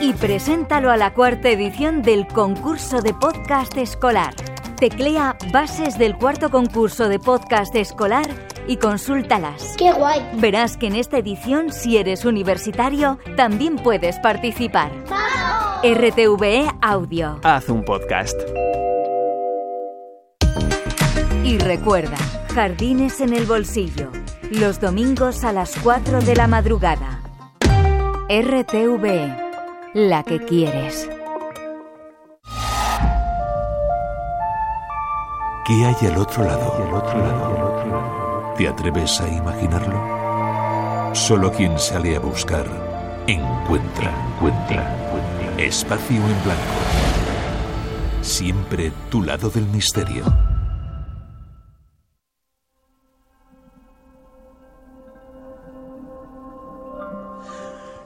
[0.00, 4.34] Y preséntalo a la cuarta edición del concurso de podcast escolar.
[4.76, 8.30] Teclea bases del cuarto concurso de podcast escolar
[8.66, 9.74] y consúltalas.
[9.76, 10.20] ¡Qué guay!
[10.34, 14.92] Verás que en esta edición, si eres universitario, también puedes participar.
[15.82, 17.40] RTVE Audio.
[17.42, 18.40] Haz un podcast.
[21.44, 22.16] Y recuerda,
[22.54, 24.10] jardines en el bolsillo.
[24.50, 27.20] Los domingos a las 4 de la madrugada.
[28.28, 29.36] RTVE.
[29.92, 31.08] La que quieres.
[35.66, 36.74] ¿Qué hay al otro lado?
[36.76, 38.33] al otro lado?
[38.56, 41.14] ¿Te atreves a imaginarlo?
[41.14, 42.66] Solo quien sale a buscar
[43.26, 45.00] encuentra, encuentra,
[45.58, 46.62] Espacio en blanco.
[48.22, 50.24] Siempre tu lado del misterio.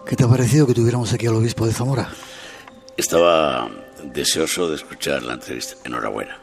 [0.06, 2.08] ¿Qué te ha parecido que tuviéramos aquí al obispo de Zamora?
[2.96, 3.68] Estaba
[4.02, 5.76] deseoso de escuchar la entrevista.
[5.84, 6.38] Enhorabuena.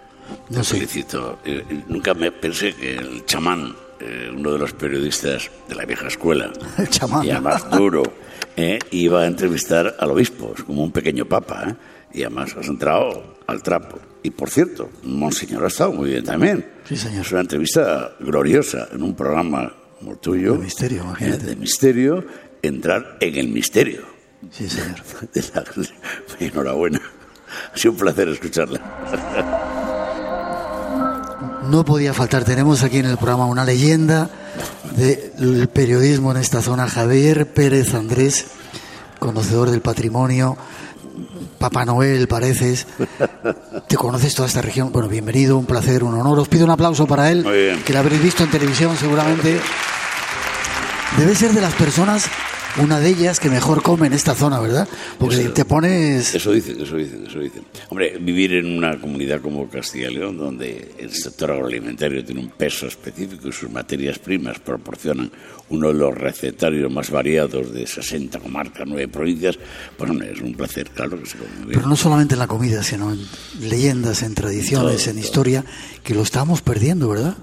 [0.50, 1.40] No felicito.
[1.46, 6.08] Eh, nunca me pensé que el chamán eh, uno de los periodistas de la vieja
[6.08, 7.26] escuela, el chamán.
[7.26, 8.04] y además duro,
[8.56, 11.76] eh, iba a entrevistar al obispo, es como un pequeño papa, eh,
[12.14, 14.00] y además has entrado al trapo.
[14.24, 16.66] Y por cierto, Monseñor ha estado muy bien también.
[16.86, 17.26] Sí, señor.
[17.26, 20.54] Es una entrevista gloriosa en un programa como tuyo.
[20.54, 21.46] De misterio, imagínate.
[21.46, 22.26] De misterio,
[22.62, 24.04] entrar en el misterio.
[24.52, 25.02] Sí, señor.
[26.40, 27.02] Enhorabuena.
[27.74, 29.72] Ha sido un placer escucharla.
[31.66, 32.44] no podía faltar.
[32.44, 34.30] Tenemos aquí en el programa una leyenda
[34.96, 38.48] del periodismo en esta zona, Javier Pérez Andrés,
[39.20, 40.58] conocedor del patrimonio.
[41.60, 42.88] Papá Noel, pareces.
[43.88, 44.92] Te conoces toda esta región.
[44.92, 46.40] Bueno, bienvenido, un placer, un honor.
[46.40, 47.44] Os pido un aplauso para él,
[47.86, 49.60] que lo habréis visto en televisión seguramente.
[51.18, 52.26] Debe ser de las personas
[52.82, 54.88] una de ellas que mejor come en esta zona, ¿verdad?
[55.18, 56.36] Porque te pones...
[56.36, 57.64] Eso dicen, eso dicen, eso dicen.
[57.90, 62.50] Hombre, vivir en una comunidad como Castilla y León, donde el sector agroalimentario tiene un
[62.50, 65.32] peso específico y sus materias primas proporcionan
[65.70, 69.58] uno de los recetarios más variados de 60 comarcas, 9 provincias,
[69.98, 73.12] pues es un placer, claro que se come Pero no solamente en la comida, sino
[73.12, 73.20] en
[73.62, 75.66] leyendas, en tradiciones, en historia,
[76.04, 77.36] que lo estamos perdiendo, ¿verdad?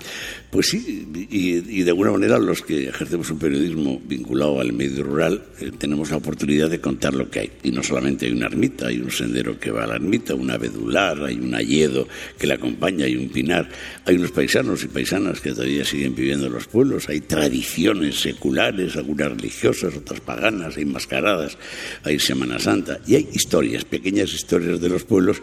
[0.53, 5.43] Pues sí, y, de alguna manera los que ejercemos un periodismo vinculado al medio rural,
[5.59, 7.53] eh, tenemos la oportunidad de contar lo que hay.
[7.63, 10.59] Y no solamente hay una ermita, hay un sendero que va a la ermita, una
[10.59, 12.07] vedular, hay un ayedo
[12.39, 13.67] que la acompaña, hay un pinar,
[14.05, 18.97] hay unos paisanos y paisanas que todavía siguen viviendo en los pueblos, hay tradiciones seculares,
[18.97, 21.57] algunas religiosas, otras paganas, hay mascaradas,
[22.03, 23.01] hay Semana Santa.
[23.07, 25.39] Y hay historias, pequeñas historias de los pueblos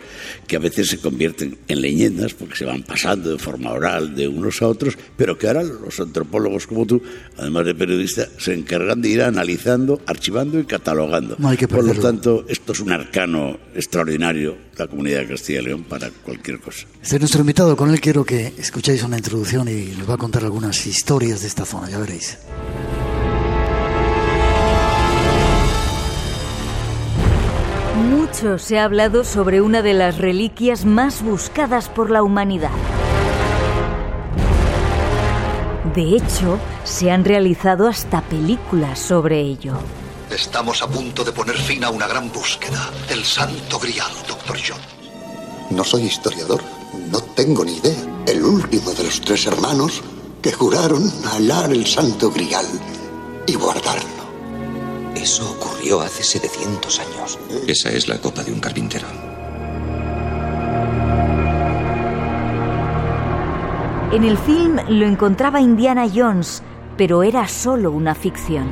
[0.46, 4.28] que a veces se convierten en leyendas porque se van pasando de forma oral de
[4.28, 7.02] unos a otros, pero que ahora los antropólogos como tú,
[7.38, 11.38] además de periodistas, se encargan de ir analizando, archivando y catalogando.
[11.38, 16.10] Por lo tanto, esto es un arcano extraordinario, la comunidad de Castilla y León, para
[16.10, 16.86] cualquier cosa.
[17.02, 20.18] Este es nuestro invitado, con él quiero que escuchéis una introducción y nos va a
[20.18, 22.38] contar algunas historias de esta zona, ya veréis.
[28.10, 32.72] Mucho se ha hablado sobre una de las reliquias más buscadas por la humanidad.
[35.96, 39.74] De hecho, se han realizado hasta películas sobre ello.
[40.30, 44.80] Estamos a punto de poner fin a una gran búsqueda, el Santo Grial, Doctor John.
[45.72, 46.62] No soy historiador,
[47.12, 47.98] no tengo ni idea.
[48.28, 50.04] El último de los tres hermanos
[50.42, 52.68] que juraron hallar el Santo Grial
[53.48, 54.20] y guardarlo.
[55.16, 57.40] Eso ocurrió hace 700 años.
[57.68, 59.29] Esa es la copa de un carpintero.
[64.12, 66.64] En el film lo encontraba Indiana Jones,
[66.98, 68.68] pero era solo una ficción.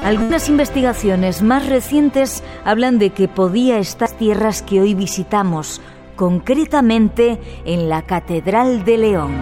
[0.00, 5.80] Algunas investigaciones más recientes hablan de que podía estar en tierras que hoy visitamos,
[6.14, 9.32] concretamente en la Catedral de León.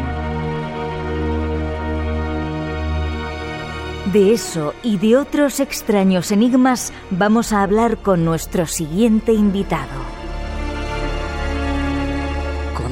[4.15, 10.22] De eso y de otros extraños enigmas vamos a hablar con nuestro siguiente invitado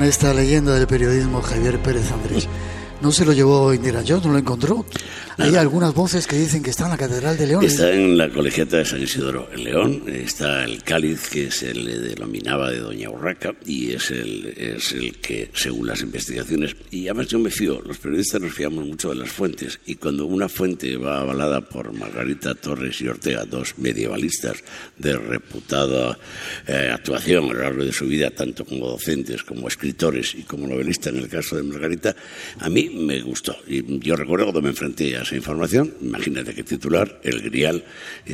[0.07, 2.49] esta leyenda del periodismo Javier Pérez Andrés.
[3.01, 4.85] No se lo llevó Indira Jones, no lo encontró.
[5.39, 7.65] Hay algunas voces que dicen que está en la Catedral de León.
[7.65, 10.03] Está en la colegiata de San Isidoro, en León.
[10.07, 15.17] Está el cáliz que se le denominaba de Doña Urraca y es el, es el
[15.17, 19.15] que, según las investigaciones, y además yo me fío, los periodistas nos fiamos mucho de
[19.15, 24.63] las fuentes y cuando una fuente va avalada por Margarita Torres y Ortega, dos medievalistas
[24.99, 26.19] de reputada
[26.67, 30.67] eh, actuación a lo largo de su vida, tanto como docentes, como escritores y como
[30.67, 32.15] novelistas en el caso de Margarita,
[32.59, 33.57] a mí me gustó.
[33.67, 37.85] Y yo recuerdo cuando me enfrenté a esa información, imagínate qué titular, el grial,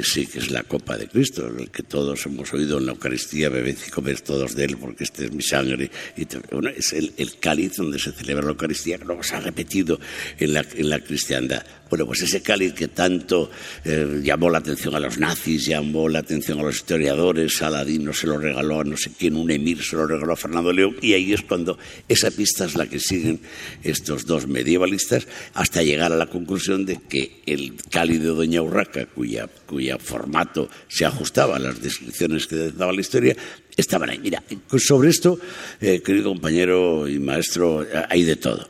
[0.03, 3.49] sí que es la copa de Cristo, el que todos hemos oído en la Eucaristía,
[3.49, 5.91] bebed y comer todos de él, porque este es mi sangre.
[6.17, 9.99] Y bueno, es el, cáliz donde se celebra la Eucaristía, que luego se ha repetido
[10.39, 11.65] en la cristiandad.
[11.89, 13.49] Bueno, pues ese cáliz que tanto
[13.85, 18.27] eh, llamó la atención a los nazis, llamó la atención a los historiadores, Saladino se
[18.27, 21.13] lo regaló a no sé quién, un emir se lo regaló a Fernando León, y
[21.13, 23.41] ahí es cuando esa pista es la que siguen
[23.85, 29.07] estos dos medievalistas hasta llegar a la conclusión de que el cáliz de Doña Urraca,
[29.07, 33.37] cuya, cuya formato se ajustaba a las descripciones que daba la historia,
[33.77, 34.19] estaban ahí.
[34.19, 34.43] Mira,
[34.77, 35.39] sobre esto,
[35.81, 38.69] eh, querido compañero y maestro, hay de todo.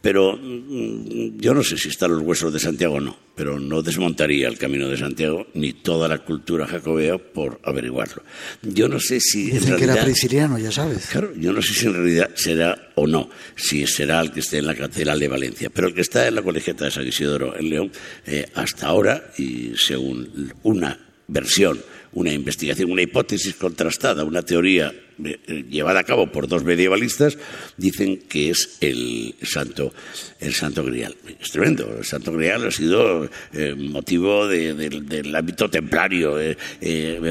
[0.00, 3.82] Pero mm, yo no sé si están los huesos de Santiago o no, pero no
[3.82, 8.22] desmontaría el camino de Santiago ni toda la cultura jacobea por averiguarlo.
[8.62, 9.50] Yo no sé si.
[9.50, 11.06] Dicen que era prisciliano, ya sabes.
[11.06, 14.58] Claro, yo no sé si en realidad será o no, si será el que esté
[14.58, 17.56] en la Catedral de Valencia, pero el que está en la Colegiata de San Isidoro
[17.56, 17.92] en León,
[18.26, 21.78] eh, hasta ahora, y según una versión
[22.12, 27.38] una investigación, una hipótesis contrastada, una teoría llevada a cabo por dos medievalistas,
[27.76, 29.92] dicen que es el santo,
[30.40, 31.16] el santo grial.
[31.40, 31.96] Es tremendo.
[31.98, 36.56] El santo grial ha sido eh, motivo del ámbito templario, eh,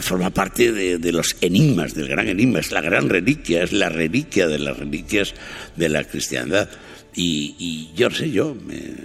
[0.02, 4.48] forma parte de, los enigmas, del gran enigma, es la gran reliquia, es la reliquia
[4.48, 5.34] de las reliquias
[5.76, 6.70] de la cristiandad.
[7.20, 8.56] Y, yo sé, yo,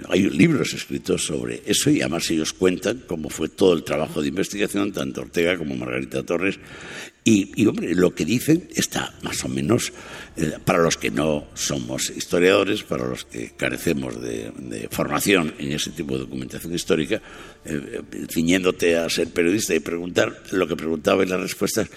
[0.09, 4.27] hay libros escritos sobre eso y además ellos cuentan cómo fue todo el trabajo de
[4.27, 6.59] investigación, tanto Ortega como Margarita Torres.
[7.25, 9.93] Y, hombre, lo que dicen está más o menos,
[10.35, 14.51] eh, para los que no somos historiadores, para los que carecemos de,
[14.91, 17.21] formación en ese tipo de documentación histórica,
[17.63, 21.87] eh, ciñéndote a ser periodista y preguntar lo que preguntaba y las respuestas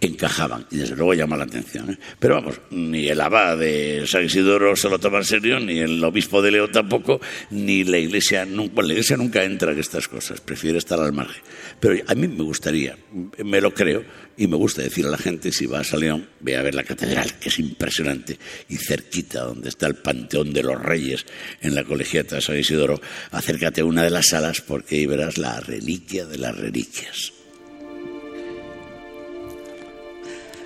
[0.00, 0.66] encajaban.
[0.70, 1.90] Y desde luego llama la atención.
[1.90, 1.98] ¿eh?
[2.18, 6.02] Pero vamos, ni el abad de San Isidoro se lo toma en serio, ni el
[6.02, 10.40] obispo de León tampoco, ni la iglesia, nunca, la iglesia nunca entra en estas cosas,
[10.40, 11.42] prefiere estar al margen.
[11.78, 12.96] Pero a mí me gustaría,
[13.44, 14.04] me lo creo,
[14.36, 16.84] y me gusta decir a la gente, si vas a León, ve a ver la
[16.84, 18.38] catedral, que es impresionante,
[18.68, 21.26] y cerquita, donde está el Panteón de los Reyes,
[21.60, 23.00] en la colegiata de San Isidoro,
[23.32, 27.32] acércate a una de las salas porque ahí verás la reliquia de las reliquias.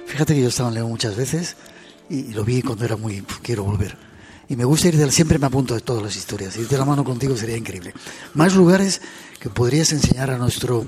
[0.07, 1.57] Fíjate que yo estaba en León muchas veces
[2.09, 3.23] y lo vi cuando era muy...
[3.43, 3.97] quiero volver.
[4.49, 6.57] y me gusta ir de siempre me apunto de todas las historias.
[6.57, 7.93] Ir de la mano contigo sería increíble.
[8.35, 9.01] Más lugares
[9.41, 10.87] que podrías enseñar a nuestro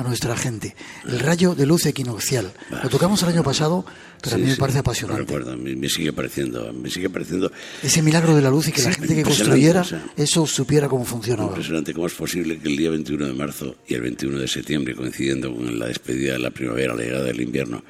[0.00, 0.74] a nuestra gente.
[1.06, 2.52] El rayo de luz equinoccial.
[2.70, 3.84] Lo tocamos el año pasado,
[4.22, 5.22] pero a mí me parece apasionante.
[5.22, 7.50] recuerdo, me, sigue pareciendo, me sigue pareciendo
[7.82, 10.88] Ese milagro de la luz y que la gente que construyera o sea, eso supiera
[10.88, 11.48] cómo funcionaba.
[11.48, 14.94] Impresionante cómo es posible que el día 21 de marzo y el 21 de septiembre,
[14.94, 17.82] coincidiendo con la despedida de la primavera, la llegada del invierno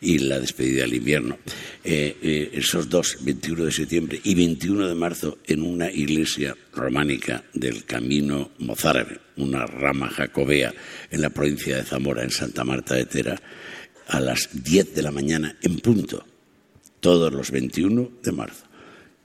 [0.00, 1.38] y la despedida del invierno,
[1.84, 7.44] eh, eh, esos dos, 21 de septiembre y 21 de marzo, en una iglesia románica
[7.54, 10.72] del camino mozárabe, una rama jacobea
[11.10, 13.40] en la provincia de Zamora, en Santa Marta de Tera,
[14.08, 16.24] a las 10 de la mañana en punto,
[17.00, 18.64] todos los 21 de marzo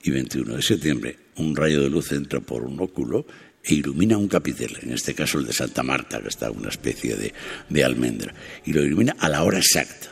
[0.03, 3.25] y 21 de septiembre, un rayo de luz entra por un óculo
[3.63, 7.15] e ilumina un capitel, en este caso el de Santa Marta, que está una especie
[7.15, 7.33] de,
[7.69, 8.33] de almendra,
[8.65, 10.11] y lo ilumina a la hora exacta,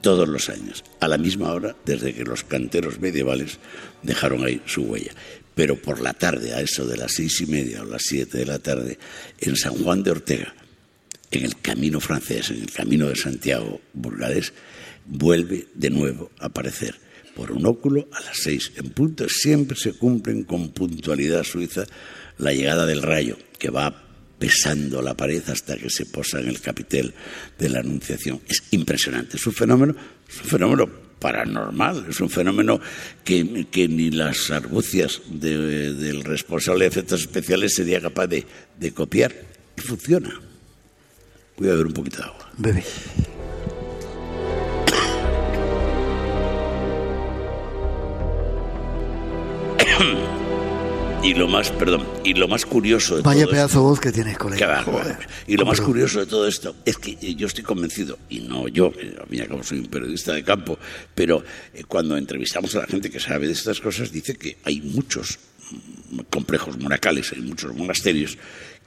[0.00, 3.58] todos los años, a la misma hora desde que los canteros medievales
[4.02, 5.12] dejaron ahí su huella.
[5.56, 8.46] Pero por la tarde, a eso de las seis y media o las siete de
[8.46, 8.98] la tarde,
[9.40, 10.54] en San Juan de Ortega,
[11.38, 14.52] en el camino francés, en el camino de Santiago burgalés,
[15.06, 16.94] vuelve de nuevo a aparecer
[17.34, 19.26] por un óculo a las seis en punto.
[19.28, 21.84] Siempre se cumplen con puntualidad suiza
[22.38, 24.02] la llegada del rayo, que va
[24.38, 27.14] pesando la pared hasta que se posa en el capitel
[27.58, 28.40] de la Anunciación.
[28.48, 29.94] Es impresionante, es un fenómeno,
[30.28, 30.86] es un fenómeno
[31.18, 32.80] paranormal, es un fenómeno
[33.24, 38.44] que, que ni las argucias de- del responsable de efectos especiales sería capaz de,
[38.78, 39.34] de copiar.
[39.76, 40.40] Y funciona.
[41.56, 42.50] Voy a beber un poquito de agua.
[42.58, 42.84] Bebe.
[51.24, 54.12] Y lo más, perdón, y lo más curioso de Vaya todo pedazo de voz que
[54.12, 54.82] tienes, colega.
[54.82, 55.16] Joder.
[55.46, 58.68] Y lo más curioso de todo esto es que eh, yo estoy convencido, y no
[58.68, 60.78] yo, que a mí acabo soy un periodista de campo,
[61.14, 61.42] pero
[61.72, 65.38] eh, cuando entrevistamos a la gente que sabe de estas cosas, dice que hay muchos
[66.10, 68.36] mm, complejos monacales, hay muchos monasterios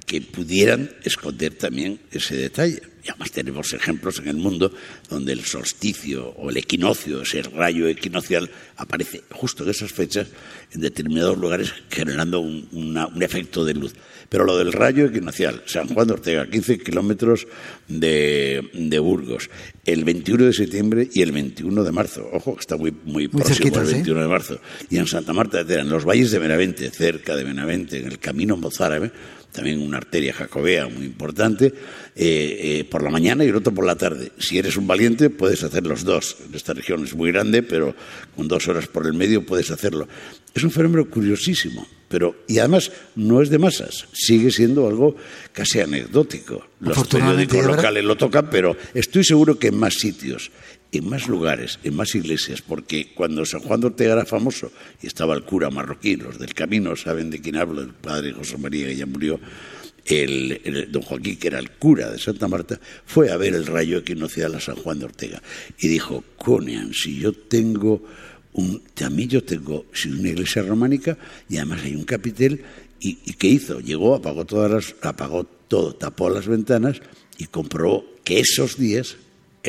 [0.07, 2.81] que pudieran esconder también ese detalle.
[3.03, 4.71] Y además tenemos ejemplos en el mundo
[5.09, 10.27] donde el solsticio o el equinoccio, ese rayo equinocial, aparece justo en esas fechas
[10.73, 13.93] en determinados lugares generando un, una- un efecto de luz.
[14.29, 17.47] Pero lo del rayo equinocial, San Juan de Ortega, 15 kilómetros
[17.87, 19.49] de, de Burgos,
[19.85, 22.27] el 21 de septiembre y el 21 de marzo.
[22.33, 23.93] Ojo, que está muy, muy, Muy próximo cerquita, el ¿sí?
[23.95, 24.59] 21 de marzo.
[24.89, 28.07] Y en Santa Marta de Tera, en los valles de Benavente, cerca de Benavente, en
[28.07, 29.11] el camino mozárabe,
[29.51, 31.73] también una arteria jacobea muy importante, eh,
[32.15, 34.31] eh, por la mañana y el otro por la tarde.
[34.37, 36.37] Si eres un valiente, puedes hacer los dos.
[36.47, 37.95] En esta región es muy grande, pero
[38.35, 40.07] con dos horas por el medio puedes hacerlo.
[40.53, 45.15] Es un fenómeno curiosísimo, pero y además no es de masas, sigue siendo algo
[45.53, 46.65] casi anecdótico.
[46.79, 50.51] Los periódicos locales lo tocan, pero estoy seguro que en más sitios,
[50.91, 54.71] en más lugares, en más iglesias, porque cuando San Juan de Ortega era famoso
[55.01, 58.57] y estaba el cura marroquí, los del camino saben de quién hablo, el padre José
[58.57, 59.39] María que ya murió,
[60.05, 63.97] el, don Joaquín, que era el cura de Santa Marta, fue a ver el rayo
[63.97, 65.41] equinoccial a San Juan de Ortega
[65.79, 68.03] y dijo, Conean, si yo tengo
[68.53, 71.17] un, también yo tengo sí, una iglesia románica
[71.49, 72.63] y además hay un capitel
[72.99, 73.79] y, y ¿qué hizo?
[73.81, 77.01] Llegó, apagó todas las, apagó todo, tapó las ventanas
[77.37, 79.17] y comprobó que esos días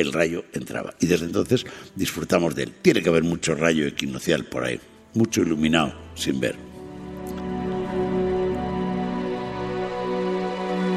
[0.01, 0.93] el rayo entraba.
[0.99, 2.73] Y desde entonces disfrutamos de él.
[2.81, 4.79] Tiene que haber mucho rayo equinocial por ahí,
[5.13, 6.55] mucho iluminado sin ver.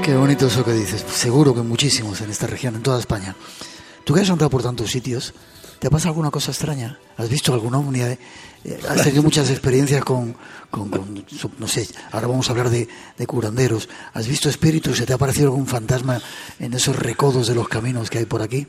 [0.04, 1.04] Qué bonito eso que dices.
[1.08, 3.36] Seguro que muchísimos en esta región, en toda España.
[4.04, 5.32] Tú que has andado por tantos sitios,
[5.78, 6.98] ¿te pasa alguna cosa extraña?
[7.16, 8.00] ¿Has visto algún ovni?
[8.00, 8.18] Eh,
[8.88, 10.34] ¿Has tenido muchas experiencias con,
[10.72, 11.24] con- con
[11.60, 13.88] no sé, ahora vamos a hablar de, de curanderos?
[14.14, 14.96] ¿Has visto espíritus?
[14.96, 16.20] ¿Se te ha aparecido algún fantasma
[16.58, 18.66] en esos recodos de los caminos que hay por aquí?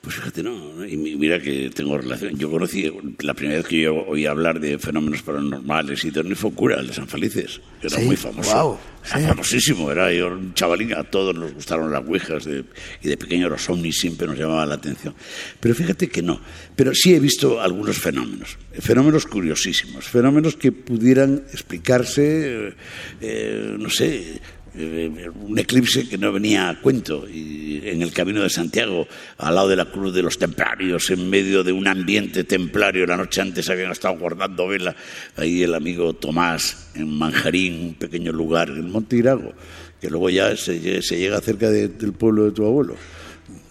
[0.00, 2.36] Pues fíjate, no, y mi- mira que tengo relación.
[2.36, 2.90] Yo conocí,
[3.20, 6.88] la primera vez que yo oí hablar de fenómenos paranormales y todo, fue cura, el
[6.88, 8.80] de San Felices, que era Sí, muy famoso.
[9.04, 9.20] sí.
[9.20, 12.64] famosísimo, era yo, un chavalín, a todos nos gustaron las ouijas de-
[13.02, 15.14] y de pequeño los ovnis siempre nos llamaban la atención.
[15.60, 16.40] Pero fíjate que no,
[16.74, 22.74] pero sí he visto algunos fenómenos, fenómenos curiosísimos, fenómenos que pudieran explicarse, eh,
[23.20, 24.40] eh, no sé,
[24.74, 29.06] eh, un eclipse que no venía a cuento y en el camino de Santiago
[29.38, 33.18] al lado de la cruz de los templarios en medio de un ambiente templario la
[33.18, 34.96] noche antes habían estado guardando vela
[35.36, 39.52] ahí el amigo Tomás en Manjarín un pequeño lugar en Monteirago
[40.00, 42.96] que luego ya se, lle- se llega cerca de- del pueblo de tu abuelo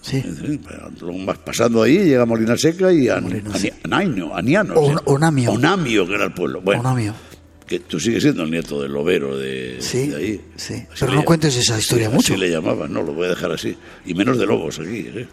[0.03, 0.19] Sí.
[1.25, 3.71] Vas pasando ahí, llega a Molina Seca y a, Aniano, On- sí.
[5.05, 5.51] Onamio.
[5.51, 6.59] Onamio, que era el pueblo.
[6.61, 7.13] Bueno, Onamio.
[7.71, 10.41] Que tú sigues siendo el nieto del lobero de, Sí, de ahí.
[10.57, 10.73] sí.
[10.73, 12.35] Así Pero no cuentes esa historia así mucho.
[12.35, 13.77] le llamaban, no, lo voy a dejar así.
[14.05, 15.07] Y menos de lobos aquí.
[15.15, 15.25] ¿eh?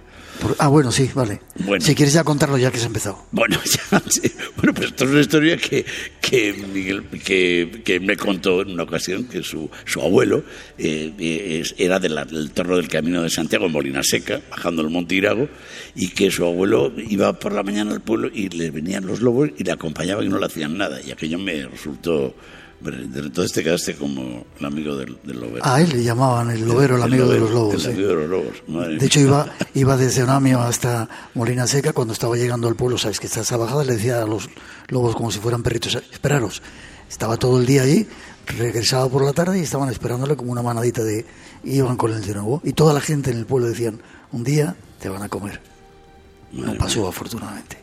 [0.59, 1.41] Ah, bueno, sí, vale.
[1.57, 1.84] Bueno.
[1.84, 3.24] Si quieres ya contarlo ya que se ha empezado.
[3.32, 3.59] Bueno,
[3.91, 4.32] ya, sí.
[4.57, 5.84] bueno, pues esto es una historia que,
[6.20, 10.45] que, Miguel, que, que me contó en una ocasión que su, su abuelo
[10.78, 14.82] eh, eh, era de la- del torno del Camino de Santiago en Molina Seca, bajando
[14.82, 15.49] el Monte Irago,
[15.95, 19.51] y que su abuelo iba por la mañana al pueblo y le venían los lobos
[19.59, 21.01] y le acompañaban y no le hacían nada.
[21.03, 22.34] Y aquello me resultó...
[22.85, 25.66] entonces te quedaste como el amigo del, del lobero.
[25.66, 27.74] A él le llamaban el lobero, el amigo de los lobos.
[27.74, 27.89] El sí.
[27.89, 28.62] amigo de los lobos.
[28.68, 31.93] madre De hecho, iba, iba desde Onamio hasta Molina Seca.
[31.93, 34.49] Cuando estaba llegando al pueblo, sabes que está esa bajada, le decía a los
[34.89, 36.62] lobos como si fueran perritos: esperaros.
[37.09, 38.07] Estaba todo el día allí,
[38.47, 41.26] regresaba por la tarde y estaban esperándole como una manadita de.
[41.64, 42.61] Iban con él de nuevo.
[42.64, 44.01] Y toda la gente en el pueblo decían:
[44.31, 45.61] Un día te van a comer.
[46.53, 47.79] No pasó, afortunadamente.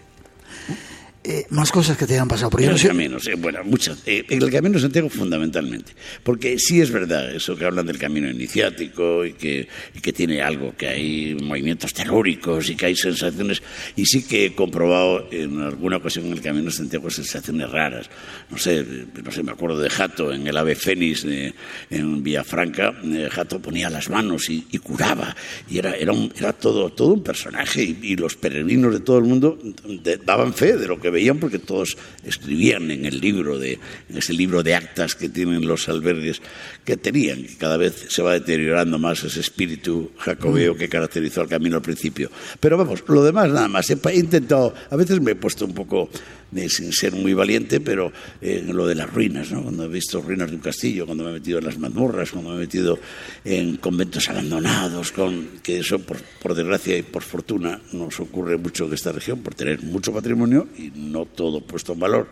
[1.27, 2.51] Eh, más cosas que te han pasado.
[2.51, 3.97] Yo En no el sé- camino, sí, bueno, muchas.
[4.05, 5.93] Eh, en el camino de Santiago fundamentalmente.
[6.23, 10.41] Porque sí es verdad eso que hablan del camino iniciático y que, y que tiene
[10.43, 13.63] algo, que hay movimientos telúricos y que hay sensaciones.
[13.95, 18.07] Y sí que he comprobado en alguna ocasión en el camino de Santiago sensaciones raras.
[18.51, 18.85] No sé,
[19.23, 21.53] no sé, me acuerdo de Jato en el Ave Fénix de-
[21.89, 22.93] en Villafranca.
[23.03, 25.35] eh, Jato ponía las manos y, y curaba.
[25.69, 27.83] Y era, era, un- era todo, todo un personaje.
[27.83, 29.57] Y, y los peregrinos de todo el mundo
[30.03, 34.17] de- daban fe de lo que veían porque todos escribían en el libro de en
[34.17, 36.41] ese libro de actas que tienen los albergues
[36.83, 41.47] que tenían que cada vez se va deteriorando más ese espíritu jacobeo que caracterizó al
[41.47, 42.29] camino al principio.
[42.59, 43.89] Pero vamos lo demás nada más.
[43.89, 46.09] He intentado a veces me he puesto un poco
[46.51, 49.63] de- sin ser muy valiente pero eh, en lo de las ruinas ¿no?
[49.63, 52.51] cuando he visto ruinas de un castillo cuando me he metido en las mazmorras cuando
[52.51, 52.97] me he metido
[53.43, 58.85] en conventos abandonados con que eso por, por desgracia y por fortuna nos ocurre mucho
[58.85, 62.29] en esta región por tener mucho patrimonio y no todo puesto en valor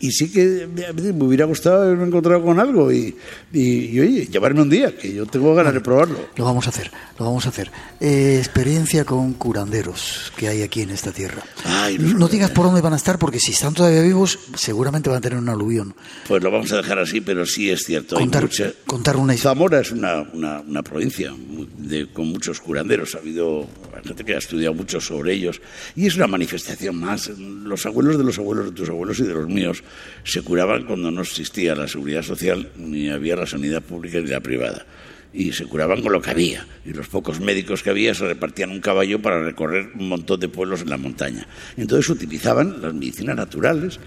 [0.00, 3.14] y sí que me, hubiera gustado haberme encontrado con algo y,
[3.52, 3.62] y,
[3.96, 6.90] y, oye llevarme un día que yo tengo ganas de probarlo Lo vamos a hacer,
[7.18, 7.70] lo vamos a hacer.
[8.00, 11.42] Eh, experiencia con curanderos que hay aquí en esta tierra.
[11.64, 15.18] Ay, no digas por dónde van a estar, porque si están todavía vivos, seguramente van
[15.18, 15.94] a tener un aluvión.
[16.28, 18.16] Pues lo vamos a dejar así, pero sí es cierto.
[18.16, 21.32] hay Contar- mucha- contar una Zamora es una, una, una provincia
[21.78, 23.14] de- con muchos curanderos.
[23.14, 23.68] Ha habido
[24.04, 25.60] gente que ha estudiado mucho sobre ellos.
[25.96, 27.28] Y es una manifestación más.
[27.28, 29.82] Los abuelos de los abuelos de tus abuelos y de los míos
[30.24, 34.40] se curaban cuando no existía la seguridad social, ni había la sanidad pública ni la
[34.40, 34.86] privada.
[35.34, 36.64] Y se curaban con lo que había.
[36.86, 40.48] Y los pocos médicos que había se repartían un caballo para recorrer un montón de
[40.48, 41.46] pueblos en la montaña.
[41.76, 43.98] Entonces utilizaban las medicinas naturales,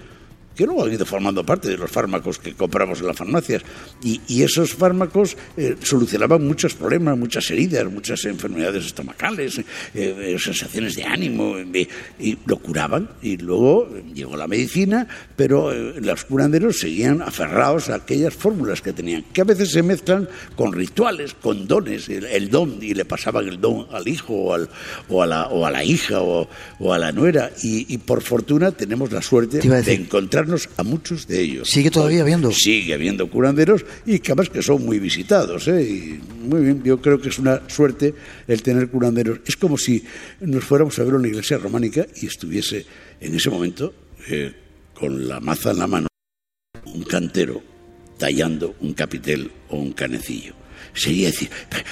[0.58, 3.62] que luego han ido formando parte de los fármacos que compramos en las farmacias.
[4.04, 10.38] Y, y esos fármacos eh, solucionaban muchos problemas, muchas heridas, muchas enfermedades estomacales, eh, eh,
[10.40, 11.88] sensaciones de ánimo, eh,
[12.20, 13.10] y lo curaban.
[13.22, 19.24] Y luego llegó la medicina, pero los curanderos seguían aferrados a aquellas fórmulas que tenían,
[19.32, 23.48] que a veces se mezclan con rituales, con dones, el, el don, y le pasaban
[23.48, 24.70] el don al hijo o, al-
[25.10, 26.50] o a, la, o a la hija o,
[26.80, 27.52] o a la nuera.
[27.62, 30.10] Y, y por fortuna tenemos la suerte de decir-
[30.48, 31.70] encontrarnos a muchos de ellos.
[31.70, 32.52] ¿Sigue todavía habiendo?
[32.52, 35.68] Sigue habiendo curanderos y que además que son muy visitados.
[35.68, 35.82] ¿eh?
[35.82, 38.14] Y muy bien, yo creo que es una suerte
[38.48, 39.40] el tener curanderos.
[39.46, 40.04] Es como si
[40.42, 42.86] nos fuéramos a ver una iglesia románica y estuviese
[43.20, 43.94] en ese momento
[44.30, 44.54] eh,
[44.94, 46.08] con la maza en la mano
[46.86, 47.62] un cantero
[48.18, 50.54] tallando un capitel o un canecillo.
[50.94, 51.50] Sería decir,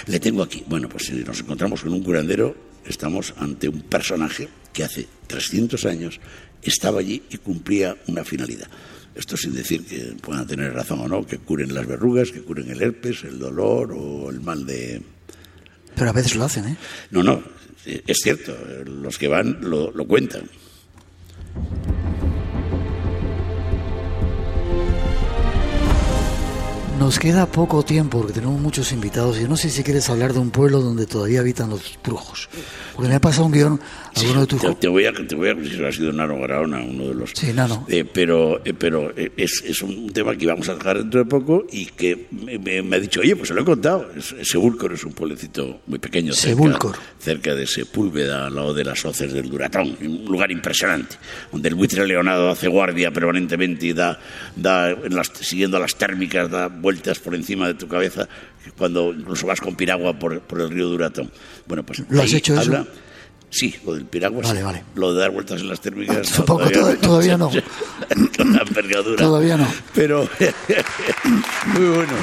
[0.07, 0.63] le tengo aquí.
[0.67, 5.85] Bueno, pues si nos encontramos con un curandero, estamos ante un personaje que hace 300
[5.85, 6.19] años
[6.69, 8.67] estaba allí y cumplía una finalidad.
[9.15, 12.69] Esto sin decir que puedan tener razón o no, que curen las verrugas, que curen
[12.69, 15.01] el herpes, el dolor o el mal de,
[15.95, 16.77] Pero a veces lo hacen, ¿eh?
[17.11, 17.41] no, no,
[17.85, 20.49] es cierto, los que van lo, lo cuentan.
[26.99, 30.39] Nos queda poco tiempo porque tenemos muchos invitados y no sé si quieres hablar de
[30.39, 32.47] un pueblo donde todavía habitan los brujos.
[32.95, 34.61] Porque me ha pasado un guion a Sí, alguno de tus...
[34.61, 37.31] te, te voy a, te voy a decir, ha sido Nano Garaona, uno de los...
[37.35, 37.85] Sí, Nano.
[37.89, 41.25] Eh, pero eh, pero eh, es, es un tema que vamos a dejar dentro de
[41.29, 44.07] poco y que me, me- me ha dicho, oye, pues se lo he contado.
[44.41, 46.31] Sebúlcor es un pueblecito muy pequeño.
[46.31, 46.95] cerca- Sebúlcor.
[47.19, 49.97] Cerca, de Sepúlveda, al lado de las hoces del Duratón.
[50.01, 51.17] Un lugar impresionante,
[51.51, 54.17] donde el buitre leonado hace guardia permanentemente y da,
[54.55, 58.27] da en las- siguiendo las térmicas, da vueltas por encima de tu cabeza
[58.77, 61.31] cuando incluso vas con piragua por, por el río Duratón.
[61.65, 62.61] Bueno, pues ¿Lo has hecho eso?
[62.61, 62.85] habla-
[63.49, 64.43] Sí, lo del piragua.
[64.43, 64.83] Vale, vale.
[64.95, 66.17] Lo de dar vueltas en las térmicas.
[66.33, 66.69] Ah, Tampoco,
[67.01, 67.49] todavía no.
[68.37, 69.15] La envergadura.
[69.17, 69.67] Todavía no.
[69.93, 70.27] Pero,
[71.73, 72.13] muy bueno.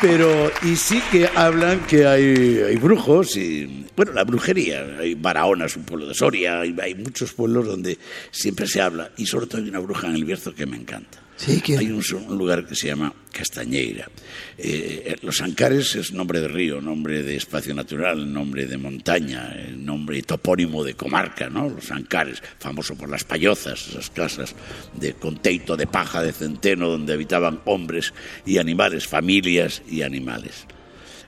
[0.00, 4.86] Pero, y sí que hablan que hay, hay brujos y, bueno, la brujería.
[5.00, 7.98] Hay Barahona, es un pueblo de Soria, hay, hay muchos pueblos donde
[8.30, 9.10] siempre se habla.
[9.16, 11.18] Y sobre todo hay una bruja en el Bierzo que me encanta.
[11.46, 12.02] Hay un,
[12.36, 14.08] lugar que se llama Castañeira.
[14.56, 19.72] Eh, los Ancares es nombre de río, nombre de espacio natural, nombre de montaña, eh,
[19.76, 21.68] nombre topónimo de comarca, ¿no?
[21.68, 24.54] Los Ancares, famoso por las payozas, esas casas
[24.98, 28.12] de con teito de paja de centeno donde habitaban hombres
[28.44, 30.66] y animales, familias y animales.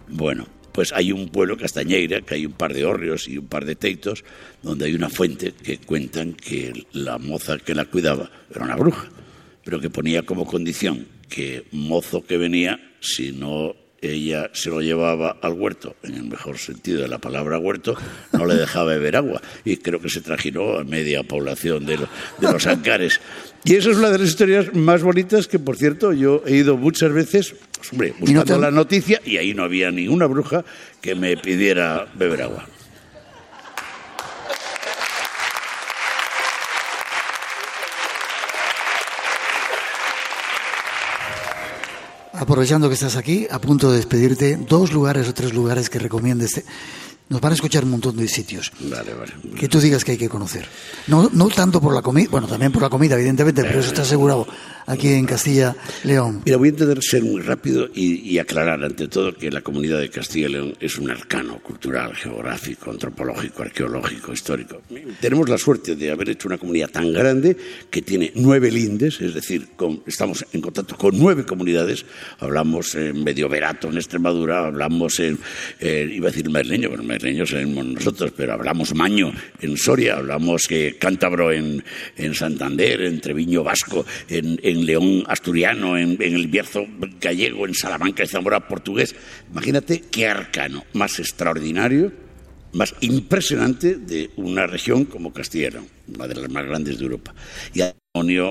[0.09, 3.65] Bueno, pues hay un pueblo Castañeira, que hay un par de hórreos y un par
[3.65, 4.25] de teitos,
[4.63, 9.09] donde hay una fuente que cuentan que la moza que la cuidaba era una bruja,
[9.65, 15.37] pero que ponía como condición que mozo que venía, si no ella se lo llevaba
[15.43, 17.97] al huerto, en el mejor sentido de la palabra huerto,
[18.33, 19.43] no le dejaba beber agua.
[19.65, 22.09] Y creo que se trajinó a media población de, lo,
[22.39, 23.21] de los Ancares.
[23.65, 26.77] Y esa es una de las historias más bonitas que, por cierto, yo he ido
[26.77, 30.65] muchas veces, pues, hombre, buscando la noticia, y ahí no había ninguna bruja
[31.01, 32.67] que me pidiera beber agua.
[42.41, 46.65] Aprovechando que estás aquí, a punto de despedirte, dos lugares o tres lugares que recomiendes.
[47.31, 48.73] Nos van a escuchar un montón de sitios.
[48.81, 49.33] Vale, vale.
[49.57, 50.67] Que tú digas que hay que conocer.
[51.07, 54.03] No, no tanto por la comida, bueno, también por la comida, evidentemente, pero eso está
[54.03, 54.49] asegurado
[54.87, 56.43] aquí en Castilla León.
[56.45, 60.01] Mira, voy a intentar ser muy rápido y, y, aclarar ante todo que la comunidad
[60.01, 64.83] de Castilla y León es un arcano cultural, geográfico, antropológico, arqueológico, histórico.
[65.21, 67.57] Tenemos la suerte de haber hecho una comunidad tan grande
[67.91, 72.05] que tiene nueve lindes, es decir, con, estamos en contacto con nueve comunidades.
[72.41, 75.39] Hablamos en Medio Verato, en Extremadura, hablamos en,
[75.79, 81.53] eh, iba a decir merleño, bueno, nosotros, pero hablamos maño en Soria, hablamos que cántabro
[81.53, 81.83] en,
[82.17, 86.87] en Santander, en Treviño Vasco, en, en León asturiano, en, en, el Bierzo
[87.21, 89.15] gallego, en Salamanca, en Zamora portugués.
[89.51, 92.13] Imagínate qué arcano más extraordinario,
[92.73, 95.71] más impresionante de una región como Castilla
[96.15, 97.35] una de las más grandes de Europa.
[97.75, 97.83] Y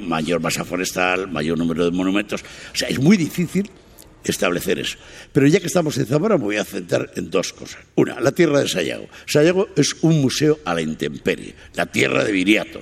[0.02, 2.42] mayor masa forestal, mayor número de monumentos.
[2.42, 3.70] O sea, es muy difícil
[4.24, 4.98] establecer eso.
[5.32, 7.82] Pero ya que estamos en Zamora, me voy a centrar en dos cosas.
[7.96, 9.08] Una, la tierra de Sayago.
[9.26, 12.82] Sayago es un museo a la intemperie, la tierra de Viriato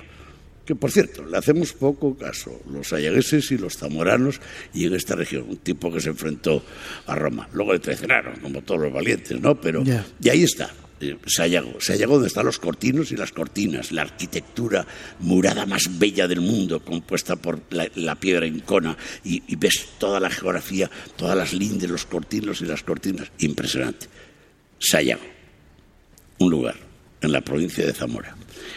[0.68, 4.38] que por cierto, le hacemos poco caso, los sayagueses y los zamoranos
[4.74, 6.62] y en esta región, un tipo que se enfrentó
[7.06, 7.48] a Roma.
[7.54, 9.58] Luego le traicionaron, como todos los valientes, ¿no?
[9.58, 10.06] Pero, yeah.
[10.20, 10.70] y ahí está,
[11.00, 14.86] eh, Sayago, Sayago donde están los cortinos y las cortinas, la arquitectura
[15.20, 20.20] murada más bella del mundo, compuesta por la, la piedra incona, y, y ves toda
[20.20, 24.06] la geografía, todas las lindes, los cortinos y las cortinas, impresionante.
[24.78, 25.22] Sayago,
[26.38, 26.76] un lugar
[27.20, 28.36] en la provincia de Zamora.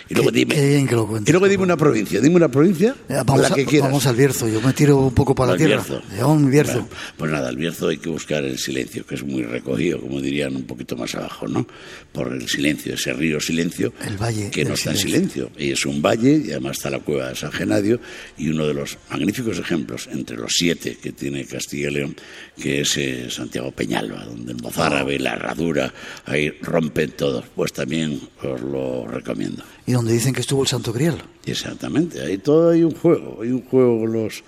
[0.09, 2.49] Y luego, dime, qué bien que lo cuentes, y luego dime una provincia, dime una
[2.49, 3.89] provincia eh, vamos, la que quieras.
[3.89, 5.83] Vamos al Bierzo, yo me tiro un poco para la tierra.
[5.83, 6.01] Bierzo.
[6.15, 6.73] León, Bierzo.
[6.73, 10.19] Bueno, pues nada, el Bierzo hay que buscar el silencio, que es muy recogido, como
[10.19, 11.65] dirían un poquito más abajo, ¿no?
[12.11, 15.45] Por el silencio, ese río silencio, el valle que no está silencio.
[15.45, 15.51] en silencio.
[15.57, 17.99] Y es un valle, y además está la cueva de San Genadio,
[18.37, 22.15] y uno de los magníficos ejemplos, entre los siete que tiene Castilla y León,
[22.61, 25.93] que es eh, Santiago Peñalba, donde el mozárabe, la herradura,
[26.25, 27.45] ahí rompen todos.
[27.55, 29.60] Pues también os lo recomiendo.
[29.85, 31.21] Y donde dicen que estuvo el Santo Grial.
[31.45, 34.43] Exactamente, ahí todo hay un juego, hay un juego con los,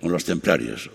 [0.00, 0.90] con los templarios.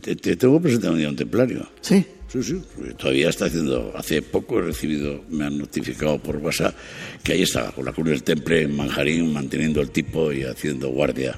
[0.00, 1.68] Te, te tengo presentado un día un templario.
[1.80, 2.04] Sí.
[2.28, 2.62] Sí, sí,
[2.96, 3.92] todavía está haciendo.
[3.96, 6.76] Hace poco he recibido, me han notificado por WhatsApp
[7.24, 10.90] que ahí está, con la cruz del temple en Manjarín, manteniendo el tipo y haciendo
[10.90, 11.36] guardia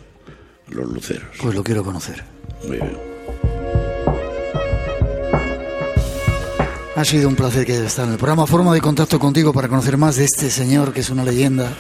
[0.67, 1.31] a los luceros.
[1.41, 2.23] Pues lo quiero conocer.
[2.67, 3.12] Muy bien.
[6.95, 8.47] Ha sido un placer que hayas estado en el programa.
[8.47, 11.73] Forma de contacto contigo para conocer más de este señor que es una leyenda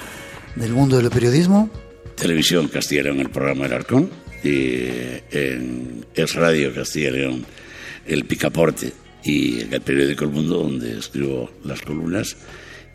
[0.56, 1.68] del mundo del periodismo.
[2.14, 4.10] Televisión Castilla León, el programa El Arcón.
[4.42, 4.86] Y
[5.30, 7.44] en Es Radio Castilla León,
[8.06, 8.94] El Picaporte.
[9.22, 12.34] Y en el periódico El Mundo, donde escribo las columnas.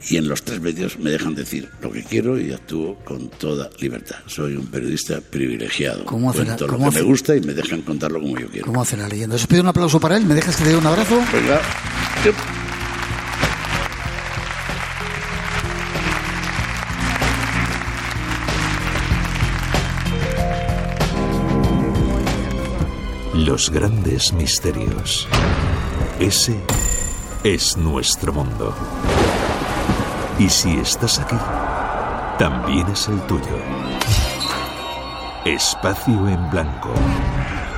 [0.10, 3.70] Y en los tres medios me dejan decir lo que quiero y actúo con toda
[3.80, 4.18] libertad.
[4.28, 6.06] Soy un periodista privilegiado.
[6.06, 8.38] ¿Cómo hace Cuento la- lo cómo que hace- me gusta y me dejan contarlo como
[8.38, 8.68] yo quiero.
[8.68, 9.36] ¿Cómo hace la leyenda?
[9.36, 10.26] Os pido un aplauso para él.
[10.26, 11.20] ¿Me dejas que le dé un abrazo?
[11.34, 11.60] Venga.
[23.34, 25.28] Los grandes misterios.
[26.20, 26.56] Ese
[27.44, 28.76] es nuestro mundo.
[30.40, 31.36] Y si estás aquí,
[32.38, 33.58] también es el tuyo.
[35.46, 36.94] Espacio en blanco.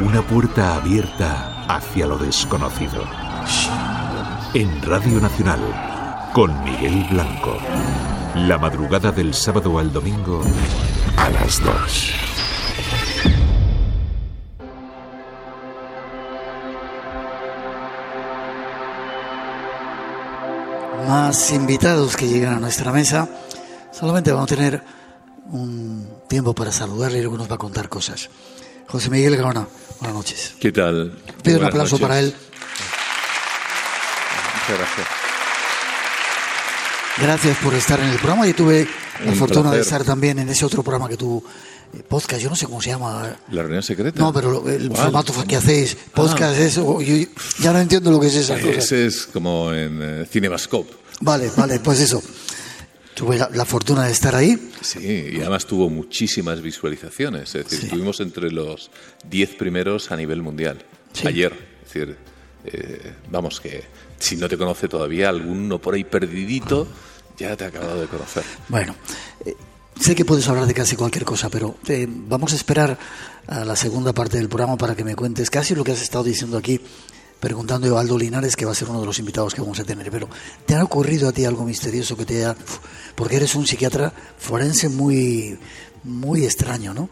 [0.01, 3.03] Una puerta abierta hacia lo desconocido.
[4.53, 5.59] En Radio Nacional,
[6.33, 7.57] con Miguel Blanco.
[8.35, 10.41] La madrugada del sábado al domingo
[11.15, 12.28] a las dos.
[21.09, 23.27] Más invitados que llegan a nuestra mesa.
[23.91, 24.83] Solamente vamos a tener
[25.47, 28.29] un tiempo para saludarle y luego nos va a contar cosas.
[28.87, 29.67] José Miguel Gaona.
[29.99, 30.53] Buenas noches.
[30.59, 31.17] ¿Qué tal?
[31.41, 32.07] Pido un aplauso noches.
[32.07, 32.35] para él.
[34.53, 35.07] Muchas gracias.
[37.17, 38.45] Gracias por estar en el programa.
[38.45, 38.87] Yo tuve
[39.25, 39.81] la Un fortuna de placer.
[39.81, 41.43] estar también en ese otro programa que tú,
[42.07, 43.37] podcast, yo no sé cómo se llama.
[43.51, 44.19] ¿La reunión secreta?
[44.19, 45.01] No, pero el ¿Cuál?
[45.03, 46.63] formato que hacéis, podcast, Ah.
[46.63, 47.15] eso, yo
[47.59, 48.69] ya no entiendo lo que es esa cosa.
[48.71, 50.93] Ese es como en eh, Cinemascope.
[51.21, 52.21] Vale, vale, pues eso.
[53.13, 54.71] Tuve la, la fortuna de estar ahí.
[54.81, 54.99] Sí,
[55.33, 57.53] y además tuvo muchísimas visualizaciones.
[57.55, 58.89] Es decir, estuvimos entre los
[59.29, 60.81] 10 primeros a nivel mundial.
[61.11, 61.27] Sí.
[61.27, 61.51] Ayer.
[61.85, 62.17] Es decir,
[62.65, 63.83] eh, vamos, que
[64.19, 66.87] si no te conoce todavía, alguno por ahí perdidito
[67.37, 68.43] ya te ha acabado de conocer.
[68.69, 68.95] Bueno,
[69.45, 69.53] eh,
[69.99, 72.97] sé que puedes hablar de casi cualquier cosa, pero eh, vamos a esperar
[73.47, 76.23] a la segunda parte del programa para que me cuentes casi lo que has estado
[76.23, 76.79] diciendo aquí,
[77.39, 79.83] preguntando a Aldo Linares, que va a ser uno de los invitados que vamos a
[79.83, 80.11] tener.
[80.11, 80.29] Pero,
[80.65, 82.55] ¿te ha ocurrido a ti algo misterioso que te haya...
[83.15, 85.57] Porque eres un psiquiatra forense muy,
[86.03, 87.09] muy extraño, ¿no?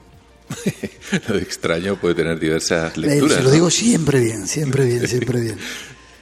[1.27, 3.33] Lo de extraño puede tener diversas Eh, lecturas.
[3.38, 3.53] se lo ¿no?
[3.55, 5.57] digo siempre bien, siempre bien, siempre bien.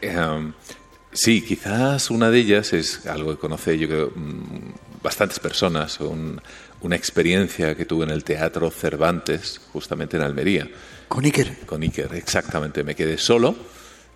[0.01, 0.53] Eh,
[1.13, 6.41] sí, quizás una de ellas es algo que conoce yo creo mm, bastantes personas, un-
[6.81, 10.67] una experiencia que tuve en el Teatro Cervantes, justamente en Almería.
[11.07, 11.59] Con Iker.
[11.65, 12.83] Con Iker, exactamente.
[12.83, 13.55] Me quedé solo.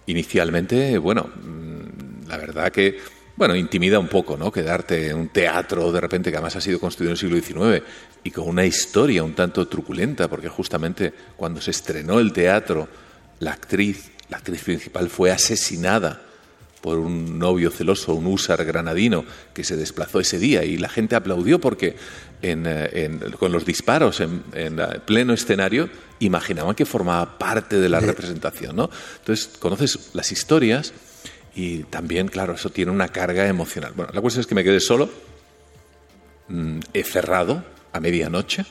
[0.07, 2.97] Inicialmente, bueno, mm, la verdad que,
[3.35, 4.51] bueno, intimida un poco, ¿no?
[4.51, 7.83] Quedarte en un teatro de repente que además ha sido construido en el siglo XIX
[8.23, 12.87] y con una historia un tanto truculenta, porque justamente cuando se estrenó el teatro,
[13.39, 16.23] la actriz, la actriz principal fue asesinada
[16.81, 21.15] por un novio celoso, un húsar granadino, que se desplazó ese día y la gente
[21.15, 21.95] aplaudió porque
[22.41, 27.79] en, eh, en- con los disparos en, en, eh, pleno escenario imaginaban que formaba parte
[27.79, 28.75] de la representación.
[28.77, 28.89] ¿no?
[29.19, 30.93] Entonces, conoces las historias
[31.55, 33.91] y también, claro, eso tiene una carga emocional.
[33.95, 35.09] Bueno, la cuestión es que me quedé solo,
[36.47, 38.65] mm, he cerrado a medianoche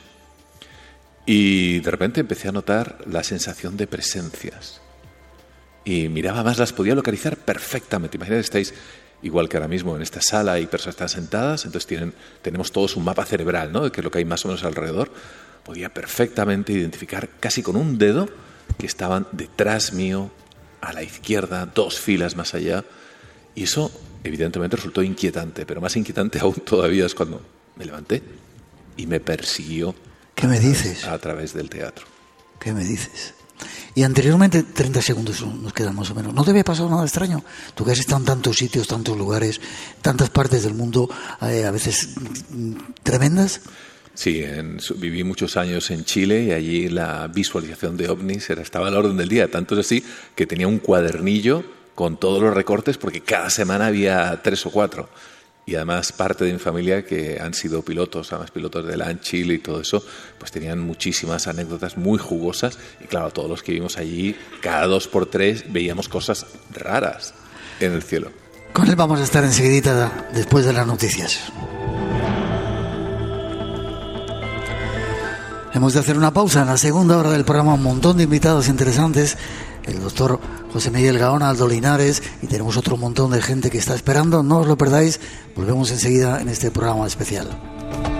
[1.26, 4.80] y de repente empecé a notar la sensación de presencias
[5.88, 8.18] y miraba más, las podía localizar perfectamente.
[8.18, 8.74] Imaginad, estáis
[9.22, 12.12] igual que ahora mismo en esta sala y personas están sentadas, entonces tienen,
[12.42, 13.84] tenemos todos un mapa cerebral, ¿no?
[13.84, 15.10] De qué es lo que hay más o menos alrededor.
[15.64, 18.28] Podía perfectamente identificar casi con un dedo
[18.76, 20.30] que estaban detrás mío,
[20.82, 22.84] a la izquierda, dos filas más allá.
[23.54, 23.90] Y eso,
[24.24, 27.40] evidentemente, resultó inquietante, pero más inquietante aún todavía es cuando
[27.76, 28.22] me levanté
[28.98, 29.94] y me persiguió
[30.34, 31.06] ¿Qué me dices?
[31.06, 32.04] a través del teatro.
[32.60, 33.32] ¿Qué me dices?
[33.94, 36.32] Y anteriormente, 30 segundos nos quedan más o menos.
[36.32, 37.42] ¿No te había pasado nada extraño?
[37.74, 39.60] Tú que has estado en tantos sitios, tantos lugares,
[40.02, 41.08] tantas partes del mundo,
[41.42, 42.14] eh, a veces
[42.50, 43.60] mm, tremendas.
[44.14, 48.88] Sí, en viví muchos años en Chile y allí la visualización de ovnis era, estaba
[48.88, 49.50] a la orden del día.
[49.50, 50.04] Tanto es así
[50.34, 55.08] que tenía un cuadernillo con todos los recortes porque cada semana había tres o cuatro.
[55.68, 59.52] Y además parte de mi familia que han sido pilotos, además pilotos de LAN Chile
[59.52, 60.02] y todo eso,
[60.38, 62.78] pues tenían muchísimas anécdotas muy jugosas.
[63.04, 67.34] Y claro, todos los que vivimos allí, cada dos por tres veíamos cosas raras
[67.80, 68.30] en el cielo.
[68.72, 71.52] Con él vamos a estar enseguidita después de las noticias.
[75.74, 78.68] Hemos de hacer una pausa en la segunda hora del programa, un montón de invitados
[78.68, 79.36] interesantes,
[79.88, 80.40] el doctor
[80.72, 84.58] José Miguel Gaona, Aldo Linares, y tenemos otro montón de gente que está esperando, no
[84.58, 85.20] os lo perdáis,
[85.56, 88.17] volvemos enseguida en este programa especial.